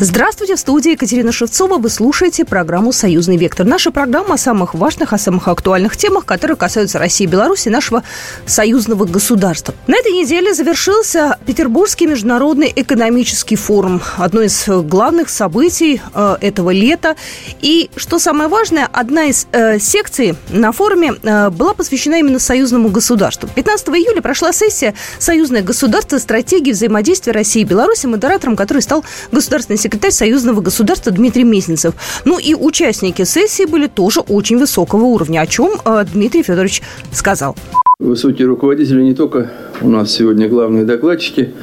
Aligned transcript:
Здравствуйте, 0.00 0.54
в 0.54 0.60
студии 0.60 0.92
Екатерина 0.92 1.32
Шевцова. 1.32 1.76
Вы 1.78 1.88
слушаете 1.88 2.44
программу 2.44 2.92
«Союзный 2.92 3.36
вектор». 3.36 3.66
Наша 3.66 3.90
программа 3.90 4.34
о 4.34 4.38
самых 4.38 4.74
важных, 4.74 5.12
о 5.12 5.18
самых 5.18 5.48
актуальных 5.48 5.96
темах, 5.96 6.24
которые 6.24 6.56
касаются 6.56 7.00
России 7.00 7.26
Беларуси, 7.26 7.68
нашего 7.68 8.04
союзного 8.46 9.06
государства. 9.06 9.74
На 9.88 9.96
этой 9.98 10.12
неделе 10.12 10.54
завершился 10.54 11.36
Петербургский 11.46 12.06
международный 12.06 12.72
экономический 12.76 13.56
форум. 13.56 14.00
Одно 14.16 14.42
из 14.42 14.68
главных 14.68 15.30
событий 15.30 16.00
э, 16.14 16.36
этого 16.42 16.70
лета. 16.70 17.16
И, 17.60 17.90
что 17.96 18.20
самое 18.20 18.48
важное, 18.48 18.88
одна 18.92 19.24
из 19.24 19.48
э, 19.50 19.80
секций 19.80 20.36
на 20.50 20.70
форуме 20.70 21.14
э, 21.20 21.50
была 21.50 21.74
посвящена 21.74 22.20
именно 22.20 22.38
союзному 22.38 22.88
государству. 22.90 23.48
15 23.52 23.88
июля 23.88 24.22
прошла 24.22 24.52
сессия 24.52 24.94
«Союзное 25.18 25.62
государство. 25.62 26.18
Стратегии 26.18 26.70
взаимодействия 26.70 27.32
России 27.32 27.62
и 27.62 27.64
Беларуси», 27.64 28.06
модератором 28.06 28.54
которой 28.54 28.80
стал 28.80 29.04
государственный 29.32 29.76
секретарь 29.76 29.87
секретарь 29.88 30.10
Союзного 30.10 30.60
государства 30.60 31.10
Дмитрий 31.10 31.44
Мезенцев. 31.44 31.94
Ну 32.26 32.38
и 32.38 32.52
участники 32.52 33.24
сессии 33.24 33.64
были 33.64 33.86
тоже 33.86 34.20
очень 34.20 34.58
высокого 34.58 35.04
уровня, 35.04 35.40
о 35.40 35.46
чем 35.46 35.80
э, 35.82 36.04
Дмитрий 36.12 36.42
Федорович 36.42 36.82
сказал. 37.10 37.56
Высокие 37.98 38.46
руководители 38.46 39.02
не 39.02 39.14
только 39.14 39.50
у 39.80 39.88
нас 39.88 40.12
сегодня 40.12 40.46
главные 40.46 40.84
докладчики, 40.84 41.54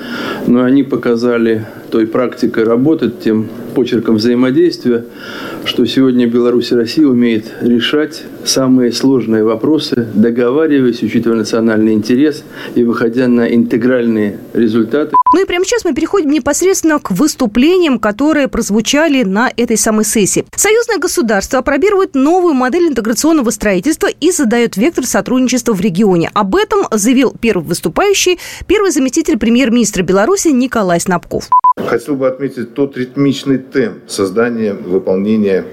но 0.47 0.63
они 0.63 0.81
показали 0.81 1.65
той 1.91 2.07
практикой 2.07 2.63
работы, 2.63 3.11
тем 3.11 3.47
почерком 3.75 4.15
взаимодействия, 4.15 5.05
что 5.65 5.85
сегодня 5.85 6.25
Беларусь 6.25 6.71
и 6.71 6.75
Россия 6.75 7.05
умеет 7.05 7.45
решать 7.61 8.23
самые 8.43 8.91
сложные 8.91 9.43
вопросы, 9.43 10.07
договариваясь, 10.15 11.03
учитывая 11.03 11.37
национальный 11.37 11.93
интерес 11.93 12.43
и 12.73 12.83
выходя 12.83 13.27
на 13.27 13.45
интегральные 13.53 14.39
результаты. 14.53 15.15
Ну 15.35 15.41
и 15.41 15.45
прямо 15.45 15.65
сейчас 15.65 15.83
мы 15.83 15.93
переходим 15.93 16.29
непосредственно 16.29 16.97
к 16.97 17.11
выступлениям, 17.11 17.99
которые 17.99 18.47
прозвучали 18.47 19.23
на 19.23 19.51
этой 19.57 19.75
самой 19.75 20.05
сессии. 20.05 20.45
Союзное 20.55 20.97
государство 20.97 21.59
опробирует 21.59 22.15
новую 22.15 22.53
модель 22.53 22.87
интеграционного 22.87 23.49
строительства 23.49 24.07
и 24.07 24.31
задает 24.31 24.77
вектор 24.77 25.05
сотрудничества 25.05 25.73
в 25.73 25.81
регионе. 25.81 26.31
Об 26.33 26.55
этом 26.55 26.87
заявил 26.89 27.35
первый 27.37 27.65
выступающий, 27.65 28.39
первый 28.65 28.91
заместитель 28.91 29.37
премьер-министра 29.37 30.03
Беларуси 30.03 30.47
Николай 30.47 31.01
Снабков. 31.01 31.49
Хотел 31.85 32.15
бы 32.15 32.29
отметить 32.29 32.73
тот 32.73 32.95
ритмичный 32.95 33.57
темп 33.57 34.09
создания, 34.09 34.73
выполнения 34.73 35.65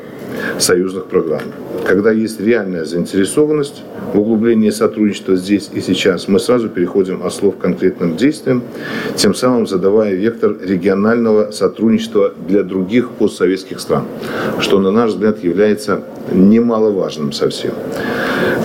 союзных 0.58 1.06
программ. 1.06 1.42
Когда 1.86 2.10
есть 2.10 2.40
реальная 2.40 2.84
заинтересованность 2.84 3.82
в 4.12 4.18
углублении 4.18 4.70
сотрудничества 4.70 5.36
здесь 5.36 5.70
и 5.72 5.80
сейчас, 5.80 6.28
мы 6.28 6.38
сразу 6.38 6.68
переходим 6.68 7.24
от 7.24 7.32
слов 7.32 7.56
к 7.56 7.60
конкретным 7.60 8.16
действиям, 8.16 8.62
тем 9.16 9.34
самым 9.34 9.66
задавая 9.66 10.14
вектор 10.14 10.56
регионального 10.60 11.50
сотрудничества 11.50 12.32
для 12.48 12.62
других 12.62 13.10
постсоветских 13.10 13.80
стран, 13.80 14.04
что, 14.60 14.78
на 14.78 14.90
наш 14.90 15.10
взгляд, 15.10 15.42
является 15.42 16.02
немаловажным 16.30 17.32
совсем. 17.32 17.72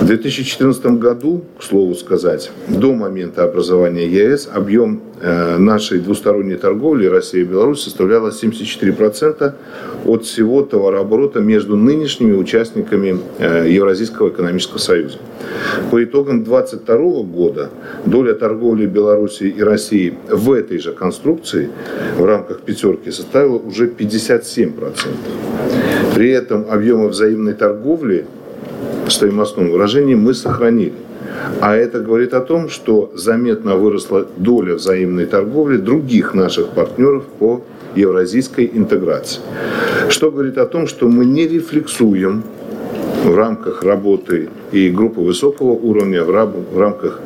В 0.00 0.06
2014 0.06 0.98
году, 0.98 1.44
к 1.58 1.62
слову 1.62 1.94
сказать, 1.94 2.50
до 2.68 2.94
момента 2.94 3.42
образования 3.42 4.06
ЕС 4.06 4.48
объем 4.52 5.00
э, 5.20 5.56
нашей 5.58 5.98
двусторонней 5.98 6.56
торговли 6.56 7.06
России 7.06 7.40
и 7.40 7.44
Беларусь 7.44 7.82
составляла 7.82 8.30
74% 8.30 9.52
от 10.04 10.24
всего 10.24 10.62
товарооборота 10.62 11.40
между 11.40 11.76
нынешними 11.76 12.34
участниками 12.34 13.18
э, 13.38 13.68
Евразийского 13.68 14.28
экономического 14.28 14.78
союза. 14.78 15.18
По 15.90 16.02
итогам 16.02 16.44
2022 16.44 17.22
года 17.22 17.70
доля 18.06 18.34
торговли 18.34 18.86
Беларуси 18.86 19.44
и 19.44 19.62
России 19.62 20.14
в 20.28 20.52
этой 20.52 20.78
же 20.78 20.92
конструкции 20.92 21.70
в 22.16 22.24
рамках 22.24 22.60
пятерки 22.60 23.10
составила 23.10 23.56
уже 23.56 23.88
57%. 23.88 24.94
При 26.18 26.30
этом 26.30 26.66
объемы 26.68 27.06
взаимной 27.10 27.54
торговли 27.54 28.26
в 29.06 29.10
стоимостном 29.12 29.70
выражении 29.70 30.16
мы 30.16 30.34
сохранили. 30.34 30.94
А 31.60 31.76
это 31.76 32.00
говорит 32.00 32.34
о 32.34 32.40
том, 32.40 32.68
что 32.68 33.12
заметно 33.14 33.76
выросла 33.76 34.26
доля 34.36 34.74
взаимной 34.74 35.26
торговли 35.26 35.76
других 35.76 36.34
наших 36.34 36.70
партнеров 36.70 37.22
по 37.38 37.62
евразийской 37.94 38.68
интеграции. 38.74 39.40
Что 40.08 40.32
говорит 40.32 40.58
о 40.58 40.66
том, 40.66 40.88
что 40.88 41.06
мы 41.06 41.24
не 41.24 41.46
рефлексуем 41.46 42.42
в 43.24 43.34
рамках 43.34 43.82
работы 43.82 44.48
и 44.72 44.90
группы 44.90 45.20
высокого 45.20 45.72
уровня, 45.72 46.24
в 46.24 46.78
рамках 46.78 47.20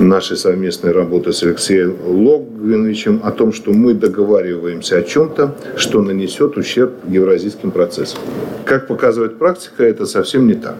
нашей 0.00 0.36
совместной 0.36 0.92
работы 0.92 1.32
с 1.32 1.42
Алексеем 1.42 1.96
Логвиновичем 2.04 3.20
о 3.22 3.30
том, 3.30 3.52
что 3.52 3.72
мы 3.72 3.94
договариваемся 3.94 4.98
о 4.98 5.02
чем-то, 5.02 5.54
что 5.76 6.02
нанесет 6.02 6.56
ущерб 6.56 6.92
евразийским 7.08 7.70
процессам. 7.70 8.20
Как 8.64 8.86
показывает 8.86 9.38
практика, 9.38 9.84
это 9.84 10.06
совсем 10.06 10.46
не 10.46 10.54
так. 10.54 10.76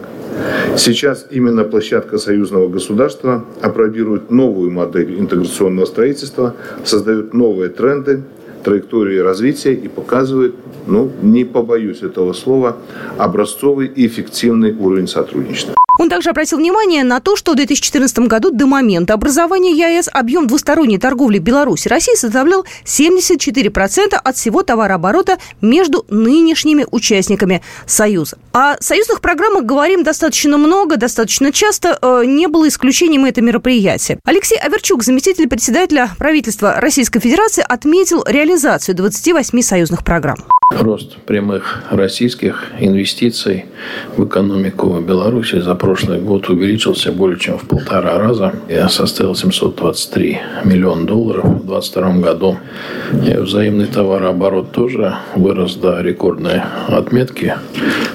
Сейчас 0.77 1.27
именно 1.29 1.63
площадка 1.63 2.17
союзного 2.17 2.67
государства 2.67 3.45
опробирует 3.61 4.31
новую 4.31 4.71
модель 4.71 5.19
интеграционного 5.19 5.85
строительства, 5.85 6.55
создает 6.83 7.33
новые 7.33 7.69
тренды, 7.69 8.23
траектории 8.65 9.19
развития 9.19 9.73
и 9.73 9.87
показывает, 9.87 10.55
ну, 10.87 11.11
не 11.21 11.45
побоюсь 11.45 12.01
этого 12.01 12.33
слова, 12.33 12.77
образцовый 13.17 13.87
и 13.87 14.07
эффективный 14.07 14.73
уровень 14.73 15.07
сотрудничества. 15.07 15.74
Он 15.97 16.09
также 16.09 16.29
обратил 16.29 16.57
внимание 16.57 17.03
на 17.03 17.19
то, 17.19 17.35
что 17.35 17.53
в 17.53 17.55
2014 17.55 18.19
году 18.19 18.51
до 18.51 18.65
момента 18.65 19.13
образования 19.13 19.71
ЕАЭС 19.71 20.09
объем 20.11 20.47
двусторонней 20.47 20.97
торговли 20.97 21.39
Беларуси 21.39 21.87
и 21.87 21.89
России 21.89 22.15
составлял 22.15 22.65
74% 22.83 24.15
от 24.15 24.35
всего 24.35 24.63
товарооборота 24.63 25.37
между 25.61 26.05
нынешними 26.09 26.85
участниками 26.91 27.61
Союза. 27.85 28.37
О 28.53 28.75
союзных 28.79 29.21
программах 29.21 29.63
говорим 29.63 30.03
достаточно 30.03 30.57
много, 30.57 30.97
достаточно 30.97 31.51
часто. 31.51 31.97
Э, 32.01 32.23
не 32.25 32.47
было 32.47 32.67
исключением 32.67 33.25
это 33.25 33.41
мероприятие. 33.41 34.19
Алексей 34.25 34.57
Аверчук, 34.57 35.03
заместитель 35.03 35.47
председателя 35.47 36.09
правительства 36.17 36.79
Российской 36.79 37.19
Федерации, 37.19 37.63
отметил 37.67 38.23
реализацию 38.25 38.95
28 38.95 39.61
союзных 39.61 40.03
программ. 40.03 40.37
Рост 40.71 41.17
прямых 41.17 41.83
российских 41.91 42.71
инвестиций 42.79 43.65
в 44.17 44.25
экономику 44.25 44.99
Беларуси 44.99 45.59
за 45.59 45.75
прошлый 45.85 46.19
год 46.19 46.49
увеличился 46.49 47.11
более 47.11 47.37
чем 47.37 47.59
в 47.59 47.67
полтора 47.67 48.17
раза 48.17 48.53
и 48.67 48.83
составил 48.89 49.35
723 49.35 50.39
миллиона 50.63 51.05
долларов 51.05 51.43
в 51.45 51.67
2022 51.67 52.13
году. 52.21 52.57
И 53.23 53.37
взаимный 53.37 53.85
товарооборот 53.85 54.71
тоже 54.71 55.13
вырос 55.35 55.75
до 55.75 56.01
рекордной 56.01 56.61
отметки. 56.87 57.53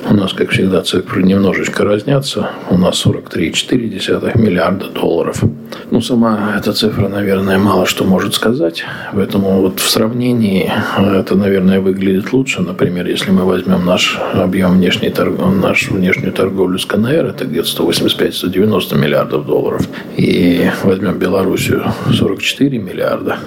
У 0.09 0.15
нас, 0.15 0.33
как 0.33 0.51
всегда, 0.51 0.83
цифры 0.83 1.23
немножечко 1.23 1.85
разнятся. 1.85 2.51
У 2.71 2.77
нас 2.77 3.07
43,4 3.07 4.37
миллиарда 4.37 4.89
долларов. 4.89 5.41
Ну, 5.91 6.01
сама 6.01 6.55
эта 6.57 6.73
цифра, 6.73 7.09
наверное, 7.09 7.59
мало 7.59 7.85
что 7.85 8.05
может 8.05 8.35
сказать. 8.35 8.85
Поэтому 9.13 9.61
вот 9.61 9.81
в 9.81 9.91
сравнении 9.91 10.73
это, 10.97 11.35
наверное, 11.35 11.81
выглядит 11.81 12.33
лучше. 12.33 12.63
Например, 12.63 13.05
если 13.09 13.33
мы 13.33 13.45
возьмем 13.45 13.85
наш 13.85 14.17
объем 14.33 14.79
внешней 14.79 15.11
торговли, 15.11 15.57
нашу 15.57 15.95
внешнюю 15.95 16.33
торговлю 16.33 16.79
с 16.79 16.87
КНР, 16.87 17.27
это 17.27 17.45
где-то 17.45 17.67
185-190 17.83 18.99
миллиардов 18.99 19.47
долларов, 19.47 19.89
и 20.17 20.71
возьмем 20.85 21.19
Белоруссию 21.19 21.93
44 22.13 22.79
миллиарда, 22.79 23.39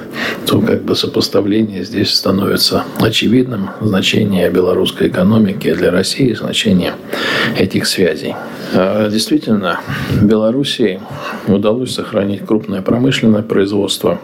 то 0.45 0.59
как 0.59 0.83
бы 0.83 0.97
сопоставление 0.97 1.85
здесь 1.85 2.13
становится 2.13 2.83
очевидным. 2.99 3.69
Значение 3.79 4.49
белорусской 4.49 5.07
экономики 5.07 5.73
для 5.73 5.91
России, 5.91 6.33
значение 6.33 6.93
этих 7.57 7.85
связей. 7.87 8.35
А, 8.75 9.09
действительно, 9.09 9.79
Белоруссии 10.21 10.99
удалось 11.47 11.93
сохранить 11.93 12.32
крупное 12.37 12.81
промышленное 12.81 13.43
производство, 13.43 14.19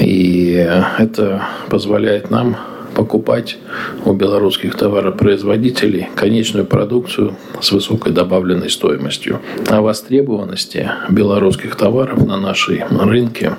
и 0.00 0.52
это 0.98 1.42
позволяет 1.68 2.30
нам 2.30 2.56
покупать 2.94 3.58
у 4.04 4.12
белорусских 4.12 4.76
товаропроизводителей 4.76 6.08
конечную 6.14 6.64
продукцию 6.64 7.34
с 7.60 7.72
высокой 7.72 8.12
добавленной 8.12 8.70
стоимостью. 8.70 9.40
О 9.68 9.82
востребованности 9.82 10.90
белорусских 11.10 11.76
товаров 11.76 12.24
на 12.24 12.36
нашей 12.36 12.84
рынке 12.88 13.56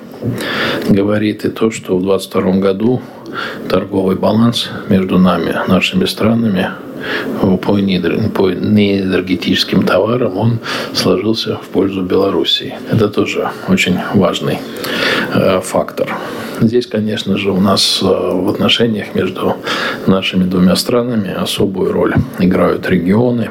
говорит 0.88 1.44
и 1.44 1.50
то, 1.50 1.70
что 1.70 1.96
в 1.98 2.02
2022 2.02 2.52
году 2.60 3.02
торговый 3.68 4.16
баланс 4.16 4.70
между 4.88 5.18
нами, 5.18 5.54
нашими 5.68 6.06
странами, 6.06 6.70
по, 7.62 7.78
неэнергетическим 7.78 9.82
товарам, 9.82 10.36
он 10.36 10.58
сложился 10.92 11.56
в 11.56 11.68
пользу 11.68 12.02
Белоруссии. 12.02 12.74
Это 12.90 13.08
тоже 13.08 13.50
очень 13.68 13.98
важный 14.14 14.58
э, 15.34 15.60
фактор. 15.62 16.08
Здесь, 16.60 16.86
конечно 16.86 17.36
же, 17.36 17.50
у 17.50 17.60
нас 17.60 18.00
э, 18.02 18.06
в 18.06 18.48
отношениях 18.48 19.14
между 19.14 19.56
нашими 20.06 20.44
двумя 20.44 20.76
странами 20.76 21.32
особую 21.32 21.92
роль 21.92 22.14
играют 22.38 22.88
регионы. 22.88 23.50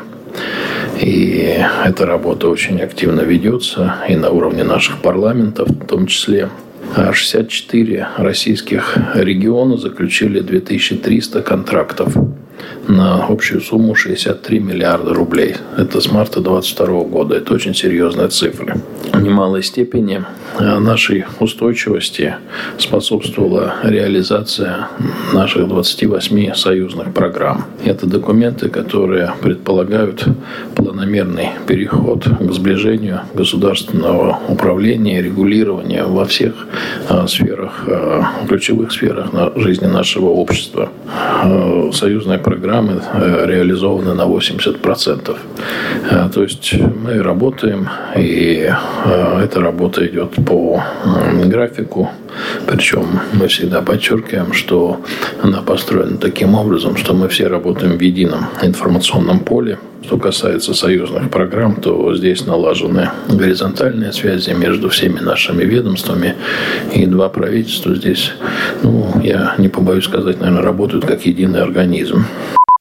И 1.00 1.58
эта 1.84 2.06
работа 2.06 2.50
очень 2.50 2.82
активно 2.82 3.22
ведется 3.22 3.96
и 4.08 4.16
на 4.16 4.30
уровне 4.30 4.64
наших 4.64 5.02
парламентов 5.02 5.70
в 5.70 5.86
том 5.86 6.08
числе. 6.08 6.50
64 6.96 8.08
российских 8.18 8.98
региона 9.16 9.78
заключили 9.78 10.40
2300 10.40 11.42
контрактов 11.42 12.16
на 12.88 13.26
общую 13.26 13.62
сумму 13.62 13.96
63 13.96 14.60
миллиарда 14.60 15.14
рублей. 15.14 15.56
Это 15.78 16.02
с 16.02 16.12
марта 16.12 16.42
2022 16.42 17.04
года. 17.04 17.36
Это 17.36 17.54
очень 17.54 17.74
серьезные 17.74 18.28
цифры. 18.28 18.76
Немалой 19.26 19.64
степени 19.64 20.24
э, 20.60 20.78
нашей 20.78 21.26
устойчивости 21.40 22.36
способствовала 22.78 23.74
реализация 23.82 24.88
наших 25.34 25.68
28 25.68 26.54
союзных 26.54 27.12
программ. 27.12 27.66
Это 27.84 28.06
документы, 28.06 28.70
которые 28.70 29.34
предполагают 29.42 30.28
планомерный 30.76 31.50
переход 31.66 32.26
к 32.26 32.52
сближению 32.54 33.22
государственного 33.34 34.38
управления 34.48 35.18
и 35.18 35.24
регулирования 35.24 36.04
во 36.04 36.26
всех 36.26 36.68
э, 37.10 37.26
сферах, 37.26 37.86
э, 37.88 38.22
ключевых 38.48 38.92
сферах 38.92 39.32
жизни 39.56 39.88
нашего 39.88 40.28
общества. 40.28 40.90
Союзная 41.94 42.38
программы 42.38 43.02
реализованы 43.16 44.14
на 44.14 44.28
80%. 44.28 45.36
Э, 46.12 46.30
то 46.32 46.44
есть 46.44 46.74
мы 46.74 47.24
работаем, 47.24 47.90
и 48.16 48.70
эта 49.16 49.60
работа 49.62 50.06
идет 50.06 50.32
по 50.46 50.84
графику. 51.46 52.10
Причем 52.68 53.20
мы 53.34 53.48
всегда 53.48 53.82
подчеркиваем, 53.82 54.54
что 54.54 55.02
она 55.42 55.62
построена 55.62 56.18
таким 56.18 56.56
образом, 56.56 56.98
что 56.98 57.14
мы 57.14 57.28
все 57.30 57.48
работаем 57.48 57.98
в 57.98 58.02
едином 58.02 58.46
информационном 58.62 59.40
поле. 59.40 59.78
Что 60.04 60.18
касается 60.18 60.76
союзных 60.76 61.32
программ, 61.32 61.78
то 61.78 62.16
здесь 62.16 62.46
налажены 62.46 63.10
горизонтальные 63.28 64.14
связи 64.14 64.52
между 64.52 64.90
всеми 64.90 65.20
нашими 65.20 65.64
ведомствами. 65.64 66.36
И 66.94 67.08
два 67.08 67.28
правительства 67.30 67.96
здесь, 67.96 68.32
ну, 68.84 69.12
я 69.24 69.56
не 69.58 69.68
побоюсь 69.68 70.06
сказать, 70.06 70.40
наверное, 70.40 70.62
работают 70.62 71.06
как 71.06 71.26
единый 71.26 71.64
организм. 71.64 72.26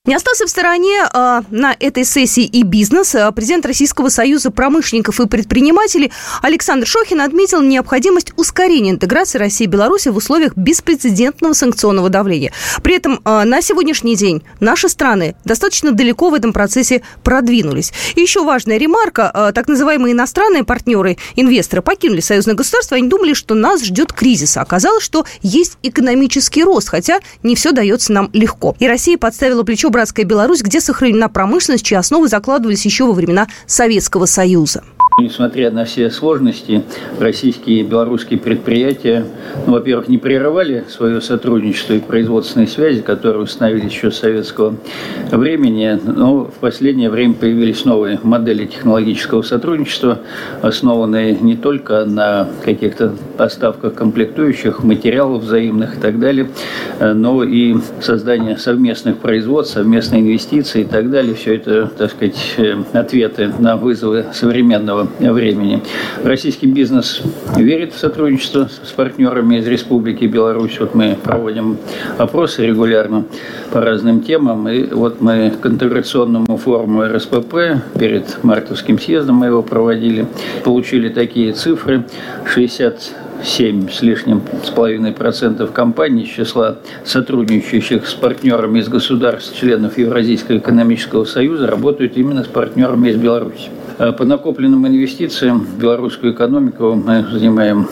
Не 0.07 0.17
остался 0.17 0.45
в 0.45 0.51
стороне 0.51 0.99
э, 1.03 1.41
на 1.51 1.75
этой 1.81 2.05
сессии 2.05 2.45
и 2.45 2.63
бизнес. 2.63 3.15
А, 3.15 3.33
президент 3.33 3.65
Российского 3.65 4.11
союза 4.11 4.51
промышленников 4.51 5.19
и 5.19 5.27
предпринимателей 5.27 6.13
Александр 6.43 6.87
Шохин 6.87 7.23
отметил 7.23 7.63
необходимость 7.63 8.35
ускорения 8.37 8.91
интеграции 8.91 9.39
России 9.39 9.65
и 9.65 9.67
Беларуси 9.67 10.11
в 10.11 10.17
условиях 10.19 10.59
беспрецедентного 10.59 11.55
санкционного 11.55 12.11
давления. 12.11 12.53
При 12.83 12.97
этом 12.97 13.23
э, 13.25 13.45
на 13.45 13.63
сегодняшний 13.63 14.15
день 14.15 14.43
наши 14.61 14.91
страны 14.91 15.37
достаточно 15.47 15.91
далеко 15.91 16.29
в 16.29 16.35
этом 16.35 16.53
процессе 16.53 17.01
продвинулись. 17.23 17.91
И 18.15 18.21
еще 18.21 18.45
важная 18.45 18.77
ремарка. 18.77 19.31
Э, 19.33 19.53
так 19.55 19.69
называемые 19.69 20.13
иностранные 20.13 20.65
партнеры, 20.65 21.17
инвесторы 21.35 21.81
покинули 21.81 22.21
союзное 22.21 22.55
государство. 22.55 22.99
Они 22.99 23.09
думали, 23.09 23.33
что 23.33 23.55
нас 23.55 23.83
ждет 23.83 24.13
кризис. 24.13 24.59
Оказалось, 24.59 25.03
что 25.03 25.25
есть 25.41 25.79
экономический 25.83 26.63
рост, 26.63 26.91
хотя 26.91 27.21
не 27.43 27.57
все 27.57 27.73
дается 27.73 28.13
нам 28.13 28.29
легко. 28.35 28.77
И 28.79 28.87
Россия 28.87 29.17
подставила 29.17 29.63
плечо 29.63 29.94
братская 29.95 30.25
Беларусь, 30.27 30.61
где 30.61 30.81
сохранена 30.81 31.29
промышленность, 31.29 31.87
чьи 31.87 31.97
основы 31.97 32.27
закладывались 32.27 32.85
еще 32.85 33.05
во 33.05 33.13
времена 33.13 33.47
Советского 33.67 34.27
Союза. 34.27 34.83
Несмотря 35.21 35.71
на 35.71 35.85
все 35.85 36.11
сложности, 36.11 36.83
российские 37.21 37.81
и 37.81 37.83
белорусские 37.85 38.37
предприятия, 38.37 39.25
ну, 39.65 39.75
во-первых, 39.75 40.09
не 40.09 40.19
прерывали 40.19 40.83
свое 40.89 41.21
сотрудничество 41.21 41.93
и 41.93 42.01
производственные 42.01 42.67
связи, 42.67 43.01
которые 43.01 43.45
установились 43.45 43.93
еще 43.93 44.11
с 44.11 44.19
советского 44.19 44.75
времени, 45.31 46.01
но 46.05 46.47
в 46.47 46.55
последнее 46.55 47.11
время 47.11 47.35
появились 47.35 47.85
новые 47.85 48.19
модели 48.25 48.67
технологического 48.67 49.43
сотрудничества, 49.43 50.19
основанные 50.63 51.37
не 51.37 51.57
только 51.57 52.05
на 52.05 52.49
каких-то 52.65 53.15
поставках 53.37 53.95
комплектующих, 53.95 54.83
материалов 54.83 55.45
взаимных 55.45 55.97
и 55.97 56.01
так 56.01 56.19
далее, 56.19 56.49
но 56.99 57.45
и 57.45 57.77
создание 58.01 58.57
совместных 58.57 59.19
производств, 59.19 59.75
совместные 59.75 60.23
инвестиции 60.23 60.81
и 60.81 60.85
так 60.85 61.09
далее. 61.09 61.37
Все 61.37 61.55
это, 61.55 61.87
так 61.87 62.11
сказать, 62.11 62.57
ответы 62.93 63.53
на 63.61 63.77
вызовы 63.77 64.27
современного 64.35 65.04
времени. 65.19 65.83
Российский 66.23 66.67
бизнес 66.67 67.23
верит 67.57 67.93
в 67.95 67.99
сотрудничество 67.99 68.69
с 68.69 68.91
партнерами 68.93 69.57
из 69.57 69.67
Республики 69.67 70.25
Беларусь. 70.25 70.79
Вот 70.81 70.95
мы 70.95 71.17
проводим 71.23 71.79
опросы 72.19 72.67
регулярно 72.67 73.25
по 73.73 73.81
разным 73.81 74.23
темам. 74.23 74.69
И 74.69 74.85
вот 74.85 75.21
мы 75.21 75.53
к 75.61 75.67
интеграционному 75.67 76.57
форуму 76.57 77.05
РСПП 77.05 77.55
перед 77.99 78.43
мартовским 78.43 78.99
съездом 78.99 79.37
мы 79.37 79.47
его 79.47 79.63
проводили. 79.63 80.27
Получили 80.65 81.09
такие 81.09 81.53
цифры. 81.53 82.05
60 82.47 83.15
7 83.45 83.91
с 83.91 84.01
лишним 84.03 84.43
с 84.65 84.71
половиной 84.71 85.13
процентов 85.13 85.73
компаний 85.73 86.23
из 86.23 86.31
числа 86.31 86.79
сотрудничающих 87.05 88.09
с 88.09 88.15
партнерами 88.15 88.79
из 88.79 88.89
государств, 88.89 89.59
членов 89.59 89.99
Евразийского 89.99 90.59
экономического 90.59 91.25
союза, 91.25 91.67
работают 91.67 92.17
именно 92.17 92.43
с 92.43 92.47
партнерами 92.47 93.11
из 93.11 93.17
Беларуси. 93.17 93.69
Э, 93.99 94.13
по 94.13 94.25
накопленным 94.25 94.87
инвестициям 94.87 95.61
в 95.61 95.79
белорусскую 95.79 96.33
экономику 96.33 96.95
мы 96.95 97.25
занимаем 97.31 97.87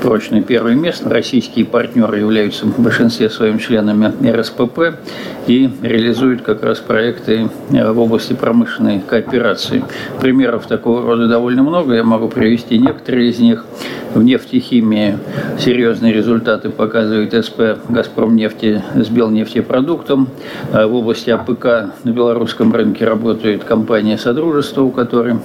прочное 0.00 0.42
первое 0.42 0.74
место. 0.74 1.08
Российские 1.08 1.64
партнеры 1.64 2.18
являются 2.18 2.66
в 2.66 2.78
большинстве 2.78 3.28
своим 3.28 3.58
членами 3.58 4.12
РСПП 4.30 5.00
и 5.46 5.68
реализуют 5.82 6.42
как 6.42 6.62
раз 6.62 6.78
проекты 6.78 7.50
э, 7.70 7.90
в 7.90 7.98
области 7.98 8.34
промышленной 8.34 9.00
кооперации. 9.00 9.84
Примеров 10.20 10.66
такого 10.66 11.02
рода 11.02 11.26
довольно 11.26 11.62
много. 11.62 11.94
Я 11.94 12.04
могу 12.04 12.28
привести 12.28 12.78
некоторые 12.78 13.30
из 13.30 13.38
них. 13.38 13.64
В 14.14 14.22
нефтехимии 14.22 15.18
серьезные 15.58 16.14
результаты 16.14 16.70
показывает 16.70 17.34
СП 17.44 17.78
«Газпром 17.90 18.36
нефти» 18.36 18.82
с 18.94 19.08
Белнефтепродуктом. 19.08 20.28
Э, 20.72 20.86
в 20.86 20.94
области 20.94 21.30
АПК 21.30 21.92
на 22.04 22.10
белорусском 22.10 22.72
рынке 22.72 23.04
работает 23.04 23.64
компания 23.64 24.16
«Содружество», 24.16 24.82
у 24.82 24.90
которой 24.90 25.38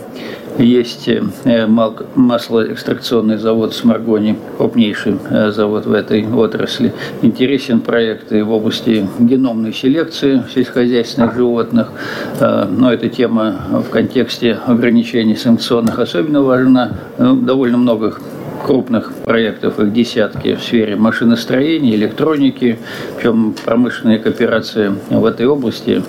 есть 0.59 1.07
э, 1.07 1.67
маслоэкстракционный 2.15 3.37
завод 3.37 3.73
в 3.73 3.83
Сморгони, 3.85 4.35
крупнейший 4.57 5.17
э, 5.29 5.51
завод 5.51 5.85
в 5.85 5.93
этой 5.93 6.25
отрасли. 6.27 6.93
Интересен 7.21 7.79
проект 7.79 8.31
и 8.31 8.41
в 8.41 8.51
области 8.51 9.07
геномной 9.19 9.73
селекции 9.73 10.43
сельскохозяйственных 10.53 11.35
животных. 11.35 11.91
Э, 12.39 12.65
но 12.69 12.93
эта 12.93 13.09
тема 13.09 13.55
в 13.87 13.89
контексте 13.89 14.59
ограничений 14.65 15.35
санкционных 15.35 15.99
особенно 15.99 16.41
важна. 16.41 16.91
Довольно 17.17 17.77
много 17.77 18.15
крупных 18.63 19.13
проектов, 19.25 19.79
их 19.79 19.93
десятки 19.93 20.55
в 20.55 20.63
сфере 20.63 20.95
машиностроения, 20.95 21.95
электроники, 21.95 22.79
причем 23.15 23.53
промышленные 23.65 24.19
кооперации 24.19 24.93
в 25.09 25.25
этой 25.25 25.45
области, 25.45 26.01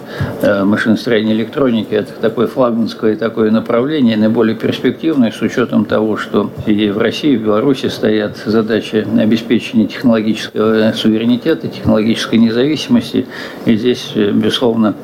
э, 0.42 0.64
машиностроения 0.64 1.34
электроники, 1.34 1.94
это 1.94 2.12
такое 2.20 2.46
флагманское 2.46 3.16
такое 3.16 3.50
направление, 3.50 4.16
наиболее 4.16 4.56
перспективное, 4.56 5.30
с 5.30 5.40
учетом 5.42 5.84
того, 5.84 6.16
что 6.16 6.50
и 6.66 6.90
в 6.90 6.98
России, 6.98 7.32
и 7.32 7.36
в 7.36 7.42
Беларуси 7.42 7.86
стоят 7.86 8.36
задачи 8.44 9.06
обеспечения 9.18 9.86
технологического 9.86 10.92
суверенитета, 10.92 11.68
технологической 11.68 12.38
независимости. 12.38 13.26
И 13.66 13.76
здесь, 13.76 14.12
э, 14.14 14.30
безусловно, 14.30 14.94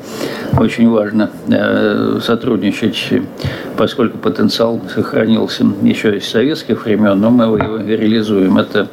очень 0.57 0.89
важно 0.89 1.29
э, 1.49 2.19
сотрудничать, 2.23 3.09
поскольку 3.77 4.17
потенциал 4.17 4.79
сохранился 4.93 5.65
еще 5.81 6.17
из 6.17 6.27
советских 6.27 6.85
времен, 6.85 7.19
но 7.19 7.29
мы 7.29 7.40
мы 7.47 7.59
его 7.59 7.77
реализуем. 7.77 8.57
Это 8.57 8.87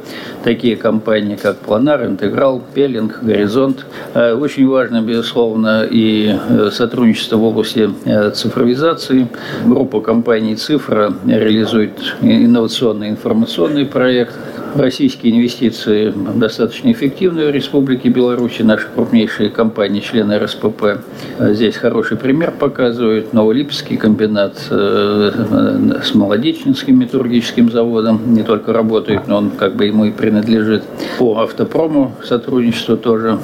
такие 0.44 0.76
компании, 0.76 1.36
как 1.36 1.56
Планар, 1.58 2.04
Интеграл, 2.04 2.62
Пелинг, 2.74 3.22
Горизонт. 3.22 3.86
Э, 4.14 4.34
очень 4.34 4.68
важно, 4.68 5.02
безусловно, 5.02 5.84
и 5.88 6.34
э, 6.48 6.70
сотрудничество 6.72 7.36
в 7.36 7.44
области 7.44 7.90
э, 8.04 8.30
цифровизации. 8.30 9.28
Группа 9.64 10.00
компаний 10.00 10.56
«Цифра» 10.56 11.12
реализует 11.26 11.92
инновационный 12.20 13.10
информационный 13.10 13.86
проект, 13.86 14.34
Российские 14.74 15.36
инвестиции 15.36 16.12
достаточно 16.34 16.92
эффективны 16.92 17.46
в 17.46 17.50
Республике 17.50 18.10
Беларусь. 18.10 18.58
Наши 18.60 18.86
крупнейшие 18.94 19.50
компании, 19.50 20.00
члены 20.00 20.38
РСПП, 20.38 20.98
здесь 21.38 21.76
хороший 21.76 22.16
пример 22.16 22.52
показывают. 22.52 23.32
Новолипецкий 23.32 23.96
комбинат 23.96 24.56
с 24.58 26.14
Молодечнинским 26.14 26.98
металлургическим 26.98 27.70
заводом 27.70 28.34
не 28.34 28.42
только 28.42 28.72
работает, 28.72 29.26
но 29.26 29.38
он 29.38 29.50
как 29.50 29.74
бы 29.74 29.86
ему 29.86 30.04
и 30.04 30.10
принадлежит. 30.10 30.82
По 31.18 31.40
автопрому 31.40 32.14
сотрудничество 32.24 32.96
тоже 32.96 33.38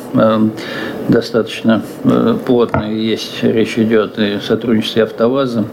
достаточно 1.09 1.83
плотное 2.47 2.93
есть. 2.93 3.43
Речь 3.43 3.79
идет 3.79 4.19
и 4.19 4.35
о 4.35 4.41
сотрудничестве 4.41 5.05
АвтоВАЗа 5.05 5.65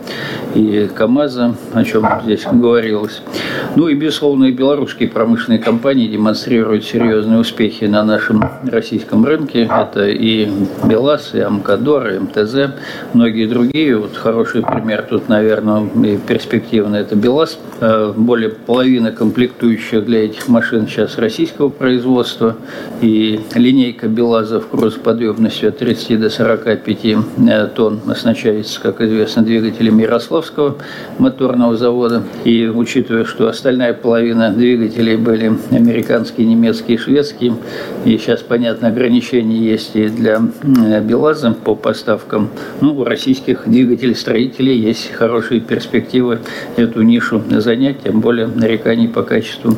и 0.56 0.90
КАМАЗа, 0.94 1.56
о 1.74 1.84
чем 1.84 2.08
здесь 2.24 2.46
говорилось. 2.52 3.22
Ну 3.76 3.88
и, 3.88 3.96
безусловно, 3.96 4.46
и 4.46 4.52
белорусские 4.52 5.10
промышленные 5.10 5.41
компании 5.60 6.08
демонстрируют 6.08 6.86
серьезные 6.86 7.40
успехи 7.40 7.86
на 7.86 8.04
нашем 8.04 8.44
российском 8.64 9.26
рынке. 9.26 9.70
Это 9.72 10.08
и 10.08 10.50
БелАЗ, 10.84 11.32
и 11.34 11.40
Амкадор, 11.40 12.08
и 12.10 12.20
МТЗ, 12.20 12.74
многие 13.14 13.48
другие. 13.48 13.98
Вот 13.98 14.16
хороший 14.16 14.62
пример 14.62 15.06
тут, 15.10 15.30
наверное, 15.30 15.88
и 16.04 16.18
перспективный– 16.18 17.00
это 17.02 17.16
БелАЗ. 17.16 17.58
Э, 17.80 18.14
более 18.16 18.50
половины 18.50 19.12
комплектующих 19.12 20.06
для 20.06 20.26
этих 20.26 20.48
машин 20.48 20.88
сейчас 20.88 21.18
российского 21.18 21.70
производства. 21.70 22.56
И 23.02 23.40
линейка 23.56 24.08
БелАЗов 24.08 24.70
грузоподъемностью 24.72 25.70
от 25.70 25.78
30 25.78 26.20
до 26.20 26.30
45 26.30 27.06
э, 27.06 27.70
тонн 27.76 28.00
оснащается, 28.08 28.80
как 28.82 29.02
известно, 29.02 29.42
двигателями 29.44 30.04
Ярославского 30.04 30.78
моторного 31.18 31.76
завода. 31.76 32.24
И 32.44 32.68
учитывая, 32.68 33.26
что 33.26 33.48
остальная 33.48 33.94
половина 33.94 34.52
двигателей 34.52 35.16
были 35.32 35.54
американские, 35.72 36.46
немецкие, 36.46 36.98
шведские, 36.98 37.56
и 38.04 38.18
сейчас, 38.18 38.42
понятно, 38.42 38.90
ограничения 38.90 39.60
есть 39.60 39.96
и 39.96 40.10
для 40.10 40.42
БелАЗа 41.02 41.56
по 41.64 41.74
поставкам. 41.74 42.50
Ну, 42.82 42.98
у 42.98 43.06
российских 43.06 43.62
двигателей-строителей 43.66 44.78
есть 44.78 45.10
хорошие 45.14 45.62
перспективы 45.62 46.40
эту 46.76 47.02
нишу 47.02 47.42
занять, 47.50 48.04
тем 48.04 48.20
более 48.20 48.48
нареканий 48.48 49.08
по 49.08 49.24
качеству 49.24 49.78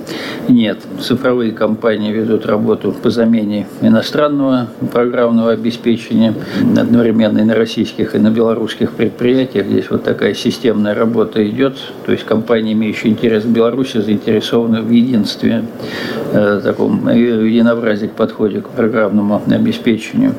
нет. 0.50 0.80
Цифровые 1.00 1.52
компании 1.52 2.12
ведут 2.12 2.48
работу 2.48 2.92
по 2.92 3.12
замене 3.12 3.68
иностранного 3.82 4.70
программного 4.92 5.52
обеспечения 5.52 6.34
одновременно 6.76 7.38
и 7.38 7.44
на 7.44 7.54
российских, 7.54 8.16
и 8.16 8.18
на 8.18 8.32
белорусских 8.32 8.94
предприятиях. 8.94 9.68
Здесь 9.68 9.92
вот 9.92 10.04
такая 10.04 10.34
системная 10.34 10.96
работа 10.96 11.48
идет. 11.48 11.78
То 12.08 12.12
есть 12.12 12.24
компании, 12.24 12.74
имеющие 12.74 13.12
интерес 13.12 13.44
к 13.44 13.48
Беларуси, 13.48 14.00
заинтересованы 14.00 14.82
в 14.82 14.90
единстве, 14.90 15.43
э, 15.44 16.62
таком 16.64 17.08
единообразии 17.10 18.08
к 18.08 18.12
подходе 18.12 18.62
к 18.62 18.70
программному 18.70 19.42
обеспечению. 19.48 20.34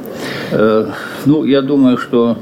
Э, 0.53 0.87
ну, 1.27 1.45
я 1.45 1.63
думаю, 1.63 1.99
что 1.99 2.37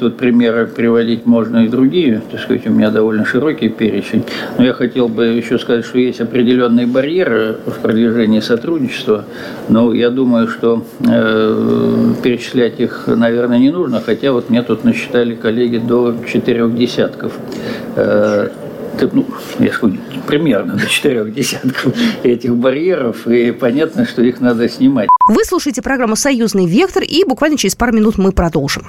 тут 0.00 0.16
примеры 0.16 0.66
приводить 0.66 1.26
можно 1.26 1.64
и 1.64 1.68
другие. 1.68 2.22
Так 2.30 2.40
сказать, 2.40 2.66
у 2.66 2.70
меня 2.70 2.90
довольно 2.90 3.24
широкий 3.24 3.68
перечень. 3.68 4.24
Но 4.56 4.64
я 4.64 4.72
хотел 4.72 5.08
бы 5.08 5.26
еще 5.26 5.58
сказать, 5.58 5.84
что 5.84 5.98
есть 5.98 6.20
определенные 6.20 6.86
барьеры 6.86 7.56
в 7.66 7.80
продвижении 7.80 8.40
сотрудничества. 8.40 9.24
Но 9.68 9.92
я 9.92 10.10
думаю, 10.10 10.48
что 10.48 10.84
э, 11.06 12.14
перечислять 12.22 12.80
их, 12.80 13.04
наверное, 13.06 13.58
не 13.58 13.70
нужно. 13.70 14.00
Хотя 14.00 14.32
вот 14.32 14.50
мне 14.50 14.62
тут 14.62 14.84
насчитали 14.84 15.34
коллеги 15.34 15.78
до 15.78 16.14
четырех 16.26 16.74
десятков. 16.76 17.32
Э, 17.96 18.48
ну, 19.12 19.26
я 19.58 19.72
скажу, 19.72 19.96
примерно 20.26 20.74
до 20.74 20.86
четырех 20.86 21.32
десятков 21.32 21.94
этих 22.22 22.54
барьеров, 22.56 23.26
и 23.26 23.52
понятно, 23.52 24.06
что 24.06 24.22
их 24.22 24.40
надо 24.40 24.68
снимать. 24.68 25.08
Вы 25.26 25.44
слушаете 25.44 25.82
программу 25.82 26.16
«Союзный 26.16 26.66
вектор», 26.66 27.02
и 27.02 27.24
буквально 27.24 27.58
через 27.58 27.74
пару 27.74 27.92
минут 27.92 28.18
мы 28.18 28.32
продолжим. 28.32 28.86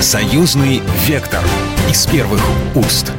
«Союзный 0.00 0.82
вектор» 1.06 1.40
из 1.88 2.06
первых 2.06 2.40
уст. 2.74 3.12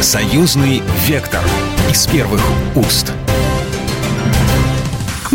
«Союзный 0.00 0.82
вектор» 1.06 1.42
из 1.90 2.06
первых 2.06 2.40
уст. 2.76 3.12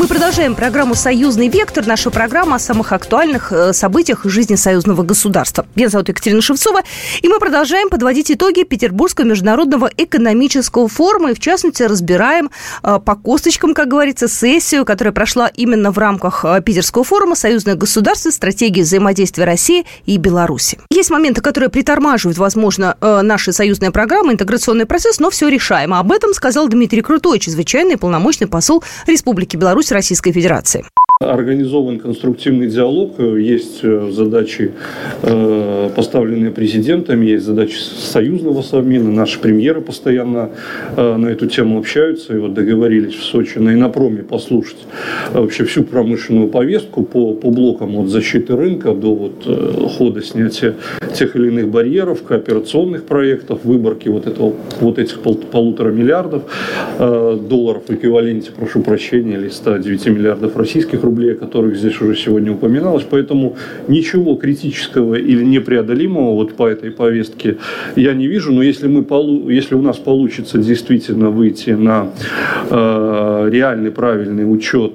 Мы 0.02 0.08
продолжаем 0.08 0.56
программу 0.56 0.96
«Союзный 0.96 1.48
вектор», 1.48 1.86
наша 1.86 2.10
программа 2.10 2.56
о 2.56 2.60
самых 2.60 2.92
актуальных 2.92 3.52
э, 3.52 3.72
событиях 3.72 4.26
жизни 4.26 4.56
союзного 4.56 5.04
государства. 5.04 5.68
Меня 5.76 5.90
зовут 5.90 6.10
Екатерина 6.10 6.42
Шевцова, 6.42 6.82
и 7.22 7.28
мы 7.28 7.38
продолжаем 7.38 7.88
подводить 7.88 8.32
итоги 8.32 8.64
Петербургского 8.64 9.26
международного 9.26 9.92
экономического 9.96 10.88
форума, 10.88 11.30
и 11.30 11.34
в 11.36 11.40
частности 11.40 11.84
разбираем 11.84 12.50
э, 12.82 12.98
по 13.06 13.16
косточкам, 13.16 13.76
как 13.76 13.90
говорится, 13.90 14.28
сессию, 14.28 14.86
которая 14.86 15.14
прошла 15.14 15.50
именно 15.50 15.92
в 15.92 16.00
рамках 16.00 16.46
э, 16.46 16.64
Питерского 16.64 17.04
форума 17.04 17.36
«Союзное 17.36 17.76
государство. 17.76 18.32
Стратегии 18.32 18.82
взаимодействия 18.82 19.44
России 19.44 19.86
и 20.08 20.18
Беларуси». 20.18 20.80
Есть 20.90 21.12
моменты, 21.12 21.42
которые 21.42 21.70
притормаживают, 21.70 22.40
возможно, 22.40 22.98
наши 23.02 23.54
союзные 23.54 23.92
программы, 23.92 24.34
интеграционный 24.34 24.88
процесс, 24.88 25.20
но 25.20 25.30
все 25.30 25.48
решаемо. 25.48 26.00
Об 26.00 26.12
этом 26.12 26.34
сказал 26.34 26.68
Дмитрий 26.70 27.04
Крутой, 27.04 27.38
чрезвычайный 27.38 27.98
полномочный 27.98 28.48
посол 28.48 28.84
Республики 29.06 29.58
Беларусь 29.58 29.91
Российской 29.92 30.32
Федерации. 30.32 30.84
Организован 31.22 32.00
конструктивный 32.00 32.68
диалог, 32.68 33.20
есть 33.20 33.82
э, 33.84 34.10
задачи, 34.12 34.72
э, 35.22 35.90
поставленные 35.96 36.52
президентами, 36.52 37.28
есть 37.28 37.46
задачи 37.46 37.78
союзного 37.78 38.64
совмина. 38.64 39.12
Наши 39.12 39.40
премьеры 39.40 39.82
постоянно 39.82 40.50
э, 40.98 41.16
на 41.18 41.28
эту 41.28 41.46
тему 41.46 41.78
общаются 41.78 42.36
и 42.36 42.40
вот 42.40 42.56
договорились 42.56 43.14
в 43.14 43.24
Сочи 43.24 43.60
на 43.60 43.74
Инопроме 43.74 44.24
послушать 44.24 44.80
вообще 45.32 45.64
всю 45.66 45.84
промышленную 45.84 46.48
повестку 46.48 47.04
по, 47.04 47.36
по 47.36 47.52
блокам 47.52 47.98
от 47.98 48.10
защиты 48.10 48.56
рынка 48.56 48.94
до 48.94 49.14
вот 49.14 49.92
хода 49.98 50.24
снятия 50.24 50.76
тех 51.14 51.36
или 51.36 51.50
иных 51.50 51.70
барьеров, 51.70 52.24
кооперационных 52.24 53.06
проектов, 53.06 53.60
выборки 53.64 54.10
вот, 54.10 54.26
этого, 54.26 54.56
вот 54.80 54.98
этих 54.98 55.20
пол, 55.20 55.36
полутора 55.36 55.92
миллиардов 55.92 56.44
долларов 56.98 57.84
в 57.88 57.94
эквиваленте, 57.94 58.52
прошу 58.52 58.82
прощения, 58.82 59.36
или 59.36 59.50
109 59.50 60.08
миллиардов 60.08 60.58
российских 60.58 61.04
рублей 61.04 61.11
рублей, 61.12 61.34
о 61.34 61.36
которых 61.36 61.76
здесь 61.76 62.02
уже 62.02 62.16
сегодня 62.16 62.54
упоминалось. 62.54 63.06
Поэтому 63.10 63.56
ничего 63.88 64.36
критического 64.36 65.16
или 65.16 65.44
непреодолимого 65.44 66.34
вот 66.36 66.54
по 66.54 66.68
этой 66.68 66.92
повестке 66.92 67.58
я 67.96 68.14
не 68.14 68.28
вижу. 68.28 68.54
Но 68.54 68.64
если, 68.64 68.88
мы, 68.88 69.06
если 69.52 69.76
у 69.76 69.82
нас 69.82 69.98
получится 69.98 70.58
действительно 70.58 71.30
выйти 71.30 71.72
на 71.72 72.08
э, 72.70 73.50
реальный 73.52 73.92
правильный 73.92 74.52
учет 74.52 74.94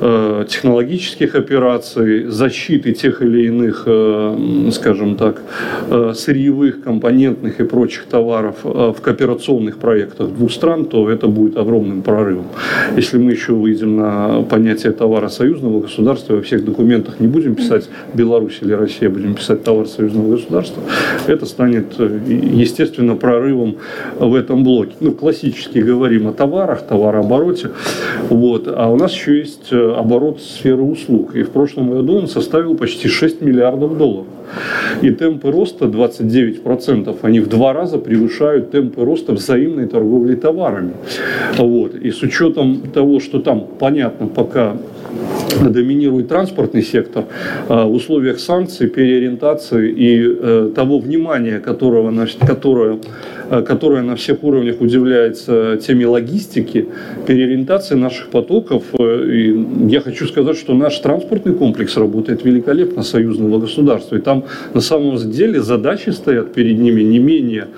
э, 0.00 0.44
технологических 0.48 1.34
операций, 1.34 2.24
защиты 2.26 2.92
тех 2.92 3.22
или 3.22 3.46
иных, 3.46 3.82
э, 3.86 4.70
скажем 4.72 5.16
так, 5.16 5.42
э, 5.90 6.12
сырьевых, 6.14 6.82
компонентных 6.84 7.60
и 7.60 7.64
прочих 7.64 8.04
товаров 8.04 8.56
э, 8.64 8.92
в 8.96 9.00
кооперационных 9.00 9.78
проектах 9.78 10.28
двух 10.28 10.52
стран, 10.52 10.84
то 10.84 11.10
это 11.10 11.26
будет 11.26 11.56
огромным 11.56 12.02
прорывом. 12.02 12.46
Если 12.96 13.18
мы 13.18 13.32
еще 13.32 13.52
выйдем 13.52 13.96
на 13.96 14.42
понятие 14.42 14.92
товара 14.92 15.28
союза, 15.28 15.47
союзного 15.48 15.80
государства, 15.80 16.34
во 16.34 16.42
всех 16.42 16.64
документах 16.64 17.20
не 17.20 17.26
будем 17.26 17.54
писать 17.54 17.88
Беларусь 18.12 18.58
или 18.60 18.72
Россия, 18.72 19.08
будем 19.08 19.34
писать 19.34 19.64
товар 19.64 19.86
союзного 19.86 20.32
государства, 20.32 20.82
это 21.26 21.46
станет, 21.46 21.86
э, 21.98 22.20
естественно, 22.28 23.16
прорывом 23.16 23.76
в 24.18 24.34
этом 24.34 24.62
блоке. 24.62 24.92
Ну, 25.00 25.12
классически 25.12 25.78
говорим 25.78 26.28
о 26.28 26.32
товарах, 26.32 26.82
товарообороте, 26.82 27.70
вот, 28.28 28.68
а 28.68 28.88
у 28.88 28.96
нас 28.96 29.12
еще 29.12 29.38
есть 29.38 29.72
э, 29.72 29.94
оборот 29.96 30.40
сферы 30.42 30.82
услуг, 30.82 31.34
и 31.34 31.42
в 31.42 31.50
прошлом 31.50 31.90
году 31.90 32.16
он 32.18 32.28
составил 32.28 32.76
почти 32.76 33.08
6 33.08 33.40
миллиардов 33.40 33.96
долларов. 33.96 34.26
И 35.02 35.10
темпы 35.10 35.50
роста 35.50 35.86
29%, 35.86 37.16
они 37.22 37.40
в 37.40 37.48
два 37.48 37.72
раза 37.72 37.98
превышают 37.98 38.70
темпы 38.70 39.04
роста 39.04 39.32
взаимной 39.32 39.86
торговли 39.86 40.34
товарами. 40.34 40.92
Вот. 41.58 41.94
И 41.94 42.10
с 42.10 42.22
учетом 42.22 42.80
того, 42.94 43.20
что 43.20 43.40
там, 43.40 43.66
понятно, 43.78 44.26
пока 44.26 44.76
доминирует 45.60 46.28
транспортный 46.28 46.82
сектор, 46.82 47.24
а, 47.68 47.86
в 47.86 47.94
условиях 47.94 48.38
санкций, 48.38 48.88
переориентации 48.88 49.90
и 49.90 50.36
э, 50.40 50.70
того 50.74 50.98
внимания, 50.98 51.58
которого, 51.58 52.12
которое 52.46 52.98
Э, 53.50 53.62
которая 53.62 54.02
на 54.02 54.14
всех 54.14 54.44
уровнях 54.44 54.80
удивляется 54.80 55.78
теме 55.78 56.06
логистики, 56.06 56.88
переориентации 57.26 57.94
наших 57.94 58.28
потоков. 58.28 58.82
Э, 58.98 59.24
и 59.26 59.88
я 59.88 60.00
хочу 60.00 60.26
сказать, 60.26 60.56
что 60.58 60.74
наш 60.74 60.98
транспортный 60.98 61.54
комплекс 61.54 61.96
работает 61.96 62.44
великолепно 62.44 63.02
союзного 63.02 63.58
государства. 63.58 64.16
И 64.16 64.20
там 64.20 64.44
на 64.74 64.80
самом 64.80 65.16
деле 65.16 65.62
задачи 65.62 66.10
стоят 66.10 66.52
перед 66.52 66.78
ними 66.78 67.02
не 67.02 67.18
менее 67.18 67.68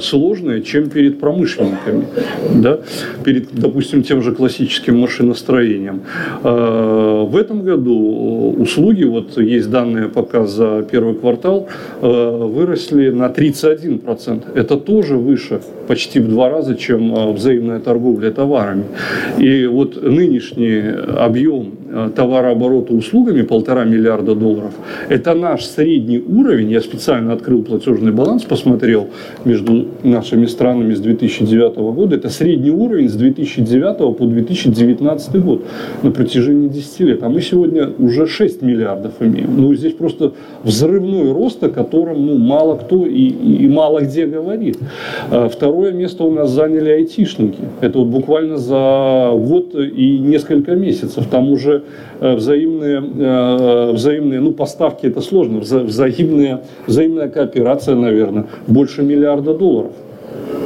сложные, 0.00 0.60
чем 0.60 0.90
перед 0.90 1.20
промышленниками. 1.20 2.04
Да? 2.54 2.80
Перед, 3.24 3.54
допустим, 3.54 4.02
тем 4.02 4.20
же 4.20 4.34
классическим 4.34 4.98
машиностроением. 4.98 6.02
В 6.54 7.36
этом 7.36 7.62
году 7.62 8.54
услуги, 8.58 9.04
вот 9.04 9.38
есть 9.38 9.70
данные 9.70 10.08
пока 10.08 10.46
за 10.46 10.86
первый 10.90 11.14
квартал, 11.14 11.68
выросли 12.00 13.10
на 13.10 13.26
31%. 13.26 14.42
Это 14.54 14.76
тоже 14.76 15.16
выше 15.16 15.60
почти 15.86 16.20
в 16.20 16.28
два 16.28 16.50
раза, 16.50 16.74
чем 16.74 17.14
а, 17.14 17.32
взаимная 17.32 17.80
торговля 17.80 18.30
товарами. 18.30 18.84
И 19.38 19.66
вот 19.66 20.02
нынешний 20.02 20.82
объем 21.16 21.72
э, 21.72 21.83
товарооборота 22.14 22.94
услугами 22.94 23.42
полтора 23.42 23.84
миллиарда 23.84 24.34
долларов, 24.34 24.72
это 25.08 25.34
наш 25.34 25.64
средний 25.64 26.18
уровень, 26.20 26.70
я 26.70 26.80
специально 26.80 27.32
открыл 27.32 27.62
платежный 27.62 28.12
баланс, 28.12 28.44
посмотрел 28.44 29.08
между 29.44 29.86
нашими 30.02 30.46
странами 30.46 30.94
с 30.94 31.00
2009 31.00 31.76
года, 31.76 32.16
это 32.16 32.28
средний 32.28 32.70
уровень 32.70 33.08
с 33.08 33.14
2009 33.14 34.16
по 34.16 34.26
2019 34.26 35.44
год 35.44 35.64
на 36.02 36.10
протяжении 36.10 36.68
10 36.68 37.00
лет. 37.00 37.22
А 37.22 37.28
мы 37.28 37.40
сегодня 37.40 37.90
уже 37.98 38.26
6 38.26 38.62
миллиардов 38.62 39.12
имеем. 39.20 39.50
Ну, 39.56 39.74
здесь 39.74 39.94
просто 39.94 40.32
взрывной 40.62 41.32
рост, 41.32 41.62
о 41.62 41.68
котором 41.68 42.26
ну, 42.26 42.38
мало 42.38 42.76
кто 42.76 43.06
и, 43.06 43.28
и 43.28 43.68
мало 43.68 44.00
где 44.00 44.26
говорит. 44.26 44.78
А 45.30 45.48
второе 45.48 45.92
место 45.92 46.24
у 46.24 46.32
нас 46.32 46.50
заняли 46.50 46.90
айтишники. 46.90 47.60
Это 47.80 47.98
вот 47.98 48.08
буквально 48.08 48.56
за 48.56 49.30
год 49.34 49.74
и 49.74 50.18
несколько 50.18 50.72
месяцев. 50.72 51.26
Там 51.30 51.50
уже 51.50 51.72
э, 51.72 51.83
взаимные, 52.20 53.02
э, 53.02 53.92
взаимные 53.92 54.40
ну, 54.40 54.52
поставки 54.52 55.06
это 55.06 55.20
сложно, 55.20 55.60
взаимная, 55.60 56.62
взаимная 56.86 57.28
кооперация, 57.28 57.94
наверное, 57.94 58.46
больше 58.66 59.02
миллиарда 59.02 59.54
долларов 59.54 59.92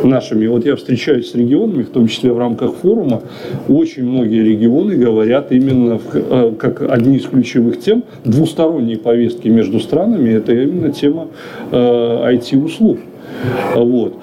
нашими. 0.05 0.47
Вот 0.47 0.65
я 0.65 0.77
встречаюсь 0.77 1.31
с 1.31 1.35
регионами, 1.35 1.83
в 1.83 1.91
том 1.91 2.09
числе 2.09 2.33
в 2.33 2.39
рамках 2.39 2.75
форума, 2.75 3.23
очень 3.69 4.05
многие 4.05 4.43
регионы 4.43 4.97
говорят 4.97 5.53
именно 5.53 5.99
в, 5.99 6.15
э, 6.15 6.53
как 6.59 6.83
одни 6.83 7.17
из 7.17 7.25
ключевых 7.25 7.81
тем 7.81 8.05
двусторонней 8.25 8.97
повестки 8.97 9.49
между 9.49 9.81
странами, 9.81 10.31
это 10.31 10.53
именно 10.53 10.93
тема 10.93 11.29
э, 11.71 11.77
IT-услуг. 11.77 12.99
Вот. 13.75 14.15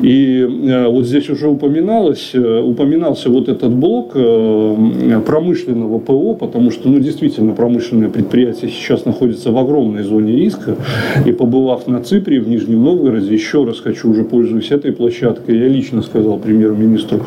И 0.00 0.40
э, 0.40 0.88
вот 0.88 1.06
здесь 1.06 1.30
уже 1.30 1.48
упоминалось, 1.48 2.30
э, 2.34 2.60
упоминался 2.60 3.30
вот 3.30 3.48
этот 3.48 3.72
блок 3.72 4.12
э, 4.14 5.20
промышленного 5.24 5.98
ПО, 5.98 6.34
потому 6.34 6.70
что, 6.70 6.88
ну, 6.88 6.98
действительно, 6.98 7.52
промышленное 7.52 8.08
предприятие 8.08 8.70
сейчас 8.70 9.04
находится 9.04 9.52
в 9.52 9.58
огромной 9.58 10.02
зоне 10.02 10.32
риска. 10.32 10.76
И 11.24 11.32
побывав 11.32 11.86
на 11.86 12.02
Ципре, 12.02 12.40
в 12.40 12.48
Нижнем 12.48 12.84
Новгороде, 12.84 13.32
еще 13.32 13.64
раз 13.64 13.80
хочу, 13.80 14.10
уже 14.10 14.24
пользуясь 14.24 14.70
этой 14.70 14.92
площадкой, 14.92 15.58
я 15.58 15.68
лично 15.68 16.02
сказал 16.02 16.38
премьер-министру 16.38 17.20